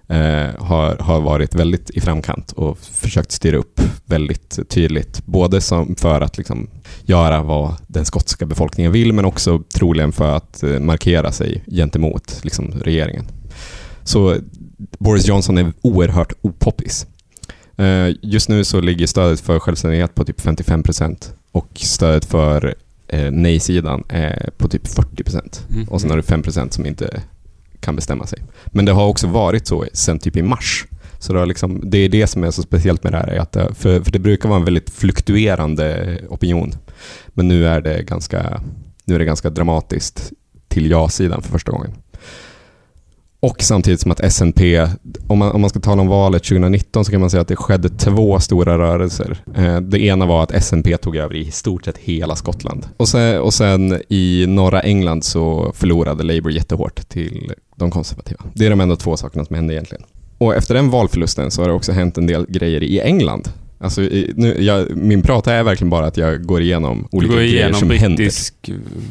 eh, 0.08 0.50
har, 0.64 0.98
har 0.98 1.22
varit 1.22 1.56
väldigt 1.56 1.90
i 1.90 2.02
framkant 2.02 2.52
och 2.52 2.78
försökt 2.80 3.32
styra 3.32 3.58
upp 3.58 3.82
väldigt 4.06 4.70
tydligt. 4.70 5.26
Både 5.26 5.62
som 5.62 5.96
för 5.96 6.22
att 6.22 6.38
liksom 6.38 6.70
göra 7.06 7.44
vad 7.44 7.76
den 7.88 8.06
skotska 8.06 8.46
befolkningen 8.46 8.92
vill 8.92 9.14
men 9.14 9.26
också 9.26 9.64
troligen 9.74 10.12
för 10.12 10.36
att 10.36 10.64
eh, 10.64 10.80
markera 10.80 11.32
sig 11.32 11.64
gentemot 11.68 12.40
liksom, 12.44 12.72
regeringen. 12.72 13.26
Så 14.04 14.36
Boris 15.00 15.28
Johnson 15.28 15.58
är 15.58 15.74
oerhört 15.82 16.34
opoppis. 16.42 17.08
Eh, 17.84 18.16
Just 18.22 18.50
nu 18.50 18.64
så 18.64 18.82
ligger 18.82 19.08
stödet 19.08 19.40
för 19.40 19.60
självständighet 19.60 20.16
på 20.16 20.26
typ 20.26 20.42
55 20.42 20.84
procent 20.84 21.34
och 21.52 21.70
stödet 21.74 22.26
för 22.26 22.76
eh, 23.08 23.32
nej-sidan 23.32 24.04
är 24.10 24.50
på 24.58 24.68
typ 24.68 24.88
40 24.88 25.24
procent. 25.24 25.68
Mm. 25.72 25.90
Och 25.90 26.02
sen 26.02 26.10
har 26.10 26.18
du 26.18 26.24
5 26.24 26.42
procent 26.42 26.74
som 26.74 26.86
inte 26.86 27.22
kan 27.80 27.96
bestämma 27.96 28.26
sig. 28.26 28.40
Men 28.66 28.86
det 28.86 28.92
har 28.92 29.08
också 29.08 29.28
varit 29.28 29.68
så 29.68 29.86
sen 29.94 30.20
typ 30.20 30.38
i 30.38 30.42
mars. 30.42 30.86
Så 31.20 31.34
det, 31.34 31.40
har 31.40 31.46
liksom, 31.46 31.82
det 31.90 31.98
är 31.98 32.10
det 32.10 32.28
som 32.28 32.44
är 32.44 32.52
så 32.52 32.62
speciellt 32.62 33.04
med 33.04 33.14
det 33.14 33.18
här. 33.18 33.28
är 33.28 33.40
Att 33.40 33.52
det, 33.52 33.74
för, 33.74 34.02
för 34.02 34.12
det 34.12 34.20
brukar 34.20 34.50
vara 34.50 34.60
en 34.60 34.66
väldigt 34.66 34.90
fluktuerande 34.90 36.20
opinion. 36.30 36.72
Men 37.28 37.48
nu 37.48 37.68
är 37.68 37.82
det 37.82 38.04
ganska, 38.04 38.62
nu 39.06 39.16
är 39.16 39.20
det 39.20 39.26
ganska 39.26 39.50
dramatiskt 39.50 40.32
till 40.68 40.92
ja-sidan 40.92 41.42
för 41.42 41.52
första 41.52 41.72
gången. 41.72 41.92
Och 43.44 43.64
samtidigt 43.64 44.00
som 44.00 44.12
att 44.12 44.34
SNP, 44.34 44.88
om 45.28 45.40
man, 45.40 45.52
om 45.52 45.62
man 45.62 45.70
ska 45.70 45.80
tala 45.80 46.02
om 46.02 46.08
valet 46.08 46.44
2019 46.44 47.06
så 47.06 47.12
kan 47.12 47.20
man 47.20 47.30
säga 47.30 47.42
att 47.42 47.48
det 47.48 47.56
skedde 47.56 47.90
två 47.90 48.40
stora 48.40 48.78
rörelser. 48.78 49.38
Eh, 49.56 49.82
det 49.82 50.00
ena 50.00 50.26
var 50.26 50.44
att 50.44 50.64
SNP 50.64 50.98
tog 50.98 51.16
över 51.16 51.36
i 51.36 51.52
stort 51.52 51.86
sett 51.86 51.98
hela 51.98 52.36
Skottland. 52.36 52.86
Och 52.98 53.08
sen, 53.08 53.42
och 53.42 53.54
sen 53.54 54.02
i 54.10 54.46
norra 54.48 54.82
England 54.82 55.24
så 55.24 55.72
förlorade 55.76 56.24
Labour 56.24 56.52
jättehårt 56.52 57.10
till 57.10 57.54
de 57.76 57.92
konservativa. 57.92 58.44
Det 58.54 58.66
är 58.66 58.70
de 58.70 58.82
enda 58.82 58.96
två 58.96 59.18
sakerna 59.18 59.46
som 59.46 59.56
hände 59.56 59.74
egentligen. 59.74 60.04
Och 60.38 60.56
efter 60.56 60.76
den 60.76 60.90
valförlusten 60.90 61.52
så 61.52 61.62
har 61.62 61.68
det 61.68 61.76
också 61.76 61.92
hänt 61.92 62.18
en 62.18 62.28
del 62.28 62.46
grejer 62.50 62.84
i 62.84 63.00
England. 63.00 63.50
Alltså, 63.84 64.02
nu, 64.36 64.56
jag, 64.60 64.98
min 64.98 65.22
prat 65.22 65.48
är 65.48 65.64
verkligen 65.64 65.90
bara 65.90 66.06
att 66.06 66.18
jag 66.18 66.46
går 66.46 66.62
igenom 66.62 67.08
Du 67.12 67.18
olika 67.18 67.34
går 67.34 67.40
grejer 67.40 67.54
igenom 67.56 67.80
som 67.80 67.90
händer. 67.90 68.18
brittisk 68.18 68.54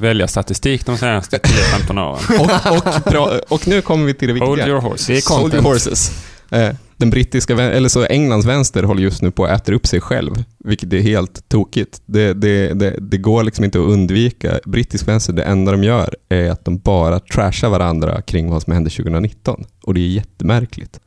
väljarstatistik 0.01 0.87
de 0.87 0.97
senaste 0.99 1.37
10-15 1.39 2.01
åren. 2.01 2.41
Och, 2.41 2.77
och, 2.77 2.85
pra- 3.13 3.41
och 3.49 3.69
nu 3.69 3.81
kommer 3.83 4.05
vi 4.07 4.15
till 4.15 4.29
det 4.29 4.35
viktiga. 4.35 4.49
Hold 4.49 4.67
your 4.69 4.81
horses. 4.81 5.29
Hold 5.29 5.55
your 5.55 5.63
horses. 5.65 6.25
Eh, 6.51 6.69
Den 6.97 7.11
brittiska, 7.11 7.55
eller 7.63 7.89
så 7.89 8.05
Englands 8.07 8.47
vänster 8.47 8.83
håller 8.83 9.03
just 9.03 9.23
nu 9.23 9.31
på 9.31 9.45
att 9.45 9.61
äta 9.61 9.73
upp 9.73 9.87
sig 9.87 10.01
själv, 10.01 10.45
vilket 10.65 10.93
är 10.93 11.01
helt 11.01 11.49
tokigt. 11.49 12.03
Det, 12.07 12.33
det, 12.35 12.73
det, 12.75 12.97
det 13.01 13.19
går 13.19 13.43
liksom 13.43 13.65
inte 13.65 13.79
att 13.79 13.85
undvika. 13.89 14.59
Brittisk 14.67 15.09
vänster, 15.09 15.33
det 15.33 15.43
enda 15.43 15.73
de 15.73 15.85
gör 15.85 16.15
är 16.29 16.51
att 16.51 16.65
de 16.65 16.79
bara 16.79 17.21
trashar 17.21 17.69
varandra 17.69 18.23
kring 18.23 18.51
vad 18.51 18.63
som 18.63 18.73
hände 18.73 18.91
2019. 18.91 19.65
Och 19.83 19.95
det 19.95 20.01
är 20.01 20.09
jättemärkligt. 20.09 20.99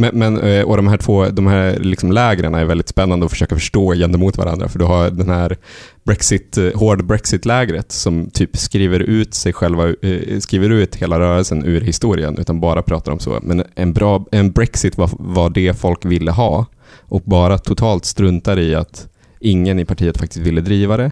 Men, 0.00 0.18
men, 0.18 0.40
eh, 0.40 0.62
och 0.62 0.76
de 0.76 0.88
här 0.88 0.96
två 0.96 1.26
de 1.26 1.46
här 1.46 1.78
liksom 1.78 2.12
lägren 2.12 2.54
är 2.54 2.64
väldigt 2.64 2.88
spännande 2.88 3.26
att 3.26 3.32
försöka 3.32 3.54
förstå 3.54 3.94
gentemot 3.94 4.36
varandra. 4.36 4.68
För 4.68 4.78
du 4.78 4.84
har 4.84 5.10
den 5.10 5.28
här 5.28 5.56
Brexit, 6.04 6.58
eh, 6.58 6.70
hård 6.74 7.04
Brexit-lägret 7.06 7.92
som 7.92 8.30
typ 8.30 8.56
skriver 8.56 9.00
ut 9.00 9.34
sig 9.34 9.52
själva, 9.52 9.88
eh, 9.88 10.38
skriver 10.40 10.70
ut 10.70 10.96
hela 10.96 11.20
rörelsen 11.20 11.64
ur 11.64 11.80
historien, 11.80 12.38
utan 12.38 12.60
bara 12.60 12.82
pratar 12.82 13.12
om 13.12 13.18
så. 13.18 13.38
Men 13.42 13.64
en, 13.74 13.92
bra, 13.92 14.24
en 14.32 14.52
Brexit 14.52 14.98
var, 14.98 15.10
var 15.12 15.50
det 15.50 15.78
folk 15.80 16.04
ville 16.04 16.30
ha 16.30 16.66
och 16.98 17.22
bara 17.24 17.58
totalt 17.58 18.04
struntar 18.04 18.58
i 18.58 18.74
att 18.74 19.08
ingen 19.40 19.78
i 19.78 19.84
partiet 19.84 20.18
faktiskt 20.18 20.46
ville 20.46 20.60
driva 20.60 20.96
det 20.96 21.10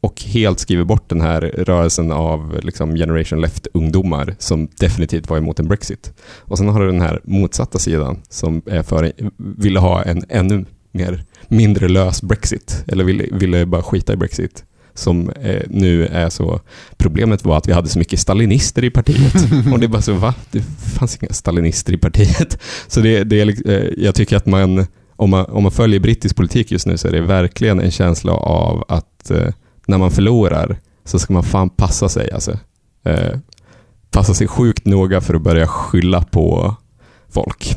och 0.00 0.22
helt 0.22 0.58
skriver 0.58 0.84
bort 0.84 1.08
den 1.08 1.20
här 1.20 1.40
rörelsen 1.40 2.12
av 2.12 2.60
liksom 2.62 2.94
generation 2.94 3.40
left-ungdomar 3.40 4.34
som 4.38 4.68
definitivt 4.78 5.30
var 5.30 5.36
emot 5.36 5.60
en 5.60 5.68
Brexit. 5.68 6.12
Och 6.38 6.58
sen 6.58 6.68
har 6.68 6.80
du 6.80 6.86
den 6.86 7.00
här 7.00 7.20
motsatta 7.24 7.78
sidan 7.78 8.22
som 8.28 8.62
är 8.66 8.82
för, 8.82 9.12
ville 9.36 9.78
ha 9.78 10.02
en 10.02 10.24
ännu 10.28 10.64
mer 10.92 11.24
mindre 11.48 11.88
lös 11.88 12.22
Brexit, 12.22 12.84
eller 12.86 13.04
ville, 13.04 13.24
ville 13.32 13.66
bara 13.66 13.82
skita 13.82 14.12
i 14.12 14.16
Brexit 14.16 14.64
som 14.94 15.30
eh, 15.30 15.62
nu 15.68 16.06
är 16.06 16.28
så... 16.28 16.60
Problemet 16.96 17.44
var 17.44 17.56
att 17.56 17.68
vi 17.68 17.72
hade 17.72 17.88
så 17.88 17.98
mycket 17.98 18.20
stalinister 18.20 18.84
i 18.84 18.90
partiet. 18.90 19.34
och 19.72 19.78
det 19.78 19.86
är 19.86 19.88
bara 19.88 20.02
så, 20.02 20.12
va? 20.12 20.34
Det 20.50 20.62
fanns 20.98 21.18
inga 21.22 21.32
stalinister 21.32 21.92
i 21.92 21.98
partiet. 21.98 22.58
Så 22.88 23.00
det, 23.00 23.24
det 23.24 23.40
är, 23.40 23.70
eh, 23.70 23.92
jag 23.96 24.14
tycker 24.14 24.36
att 24.36 24.46
man 24.46 24.86
om, 25.16 25.30
man, 25.30 25.44
om 25.44 25.62
man 25.62 25.72
följer 25.72 26.00
brittisk 26.00 26.36
politik 26.36 26.72
just 26.72 26.86
nu 26.86 26.96
så 26.96 27.08
är 27.08 27.12
det 27.12 27.20
verkligen 27.20 27.80
en 27.80 27.90
känsla 27.90 28.32
av 28.32 28.84
att 28.88 29.30
eh, 29.30 29.48
när 29.88 29.98
man 29.98 30.10
förlorar 30.10 30.76
så 31.04 31.18
ska 31.18 31.32
man 31.32 31.42
fan 31.42 31.70
passa 31.70 32.08
sig. 32.08 32.30
Alltså. 32.30 32.58
Eh, 33.04 33.38
passa 34.10 34.34
sig 34.34 34.48
sjukt 34.48 34.84
noga 34.84 35.20
för 35.20 35.34
att 35.34 35.42
börja 35.42 35.66
skylla 35.66 36.22
på 36.22 36.76
folk. 37.28 37.76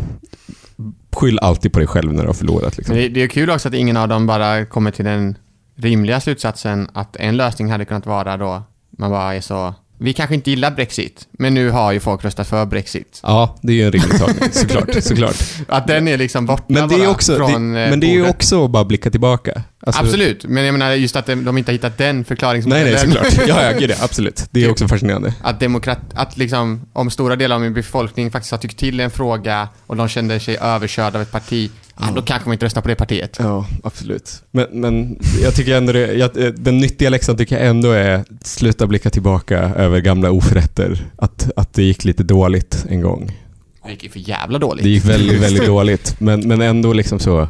Skyll 1.11 1.39
alltid 1.39 1.73
på 1.73 1.79
dig 1.79 1.87
själv 1.87 2.13
när 2.13 2.21
du 2.21 2.29
har 2.29 2.33
förlorat. 2.33 2.77
Liksom. 2.77 2.95
Det, 2.95 3.09
det 3.09 3.23
är 3.23 3.27
kul 3.27 3.49
också 3.49 3.67
att 3.67 3.73
ingen 3.73 3.97
av 3.97 4.07
dem 4.07 4.27
bara 4.27 4.65
kommer 4.65 4.91
till 4.91 5.05
den 5.05 5.37
rimliga 5.75 6.19
slutsatsen 6.19 6.89
att 6.93 7.15
en 7.15 7.37
lösning 7.37 7.71
hade 7.71 7.85
kunnat 7.85 8.05
vara 8.05 8.37
då 8.37 8.63
man 8.97 9.11
bara 9.11 9.35
är 9.35 9.41
så 9.41 9.73
vi 10.03 10.13
kanske 10.13 10.35
inte 10.35 10.49
gillar 10.49 10.71
Brexit, 10.71 11.27
men 11.31 11.53
nu 11.53 11.69
har 11.69 11.91
ju 11.91 11.99
folk 11.99 12.23
röstat 12.23 12.47
för 12.47 12.65
Brexit. 12.65 13.19
Ja, 13.23 13.57
det 13.61 13.71
är 13.73 13.75
ju 13.75 13.85
en 13.85 13.91
rimlig 13.91 14.19
tagning, 14.19 14.49
såklart. 14.51 15.03
såklart. 15.03 15.35
Att 15.67 15.87
den 15.87 16.07
är 16.07 16.17
liksom 16.17 16.45
borta 16.45 16.63
Men 16.67 16.89
det 16.89 16.95
är, 16.95 17.07
också, 17.09 17.35
från 17.35 17.73
det, 17.73 17.81
eh, 17.83 17.89
men 17.89 17.99
det 17.99 18.07
är 18.07 18.13
ju 18.13 18.29
också 18.29 18.65
att 18.65 18.71
bara 18.71 18.85
blicka 18.85 19.11
tillbaka. 19.11 19.61
Alltså- 19.85 20.01
Absolut, 20.01 20.45
men 20.45 20.63
jag 20.65 20.73
menar 20.73 20.91
just 20.93 21.15
att 21.15 21.25
de, 21.25 21.57
inte 21.57 21.71
har 21.71 21.73
hittat 21.73 21.97
den 21.97 22.05
Nej, 22.07 22.13
nej, 22.15 22.23
förklaringsmodellen. 22.25 22.99
såklart. 22.99 23.33
Ja, 23.47 23.63
ja, 23.63 23.79
gud 23.79 23.89
ja, 23.89 23.95
absolut. 24.01 24.47
Det 24.51 24.63
är 24.63 24.71
också 24.71 24.87
fascinerande. 24.87 25.33
Att 25.41 25.59
demokrat, 25.59 25.99
att 26.13 26.37
liksom, 26.37 26.81
om 26.93 27.09
stora 27.09 27.35
delar 27.35 27.55
av 27.55 27.61
min 27.61 27.73
befolkning 27.73 28.31
faktiskt 28.31 28.51
har 28.51 28.57
tyckt 28.57 28.77
till 28.79 28.99
en 28.99 29.11
fråga 29.11 29.67
och 29.87 29.95
de 29.95 30.07
kände 30.07 30.39
sig 30.39 30.57
överkörda 30.61 31.17
av 31.17 31.21
ett 31.21 31.31
parti, 31.31 31.71
ja, 32.01 32.11
då 32.15 32.21
kanske 32.21 32.49
man 32.49 32.53
inte 32.53 32.65
röstar 32.65 32.81
på 32.81 32.87
det 32.87 32.95
partiet. 32.95 33.37
Ja, 33.39 33.65
absolut. 33.83 34.43
Men, 34.51 34.67
men 34.71 35.19
jag 35.43 35.55
tycker 35.55 35.77
ändå 35.77 35.93
det, 35.93 36.13
jag, 36.13 36.31
den 36.55 36.77
nyttiga 36.77 37.09
läxan 37.09 37.37
tycker 37.37 37.57
jag 37.57 37.67
ändå 37.67 37.91
är 37.91 38.23
sluta 38.43 38.87
blicka 38.87 39.09
tillbaka 39.09 39.59
över 39.59 39.99
gamla 39.99 40.31
oförrätter. 40.31 41.05
Att, 41.15 41.51
att 41.55 41.73
det 41.73 41.83
gick 41.83 42.05
lite 42.05 42.23
dåligt 42.23 42.85
en 42.89 43.01
gång. 43.01 43.37
Det 43.85 43.91
gick 43.91 44.03
ju 44.03 44.09
för 44.09 44.19
jävla 44.19 44.59
dåligt. 44.59 44.83
Det 44.83 44.89
gick 44.89 45.05
väldigt, 45.05 45.41
väldigt 45.43 45.65
dåligt. 45.65 46.15
Men, 46.19 46.47
men 46.47 46.61
ändå 46.61 46.93
liksom 46.93 47.19
så, 47.19 47.47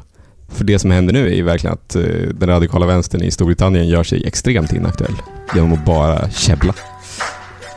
för 0.50 0.64
det 0.64 0.80
som 0.80 0.92
händer 0.92 1.14
nu 1.14 1.28
är 1.28 1.36
ju 1.36 1.44
verkligen 1.44 1.74
att 1.74 1.96
eh, 1.96 2.04
den 2.34 2.50
radikala 2.50 2.86
vänstern 2.86 3.24
i 3.24 3.32
Storbritannien 3.32 3.88
gör 3.88 4.04
sig 4.04 4.28
extremt 4.28 4.74
inaktuell 4.74 5.16
genom 5.56 5.74
att 5.74 5.86
bara 5.86 6.30
käbbla. 6.30 6.74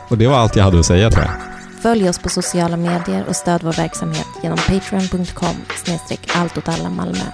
Och 0.07 0.17
det 0.17 0.27
var 0.27 0.37
allt 0.37 0.55
jag 0.55 0.63
hade 0.63 0.79
att 0.79 0.85
säga 0.85 1.11
tror 1.11 1.23
jag. 1.23 1.54
Följ 1.85 2.09
oss 2.09 2.19
på 2.19 2.29
sociala 2.29 2.77
medier 2.77 3.25
och 3.27 3.35
stöd 3.35 3.63
vår 3.63 3.73
verksamhet 3.73 4.27
genom 4.43 4.57
patreon.com 4.57 5.55
snedstreck 5.85 6.29
allt 6.35 6.57
åt 6.57 6.67
alla 6.67 6.89
Malmö. 6.89 7.25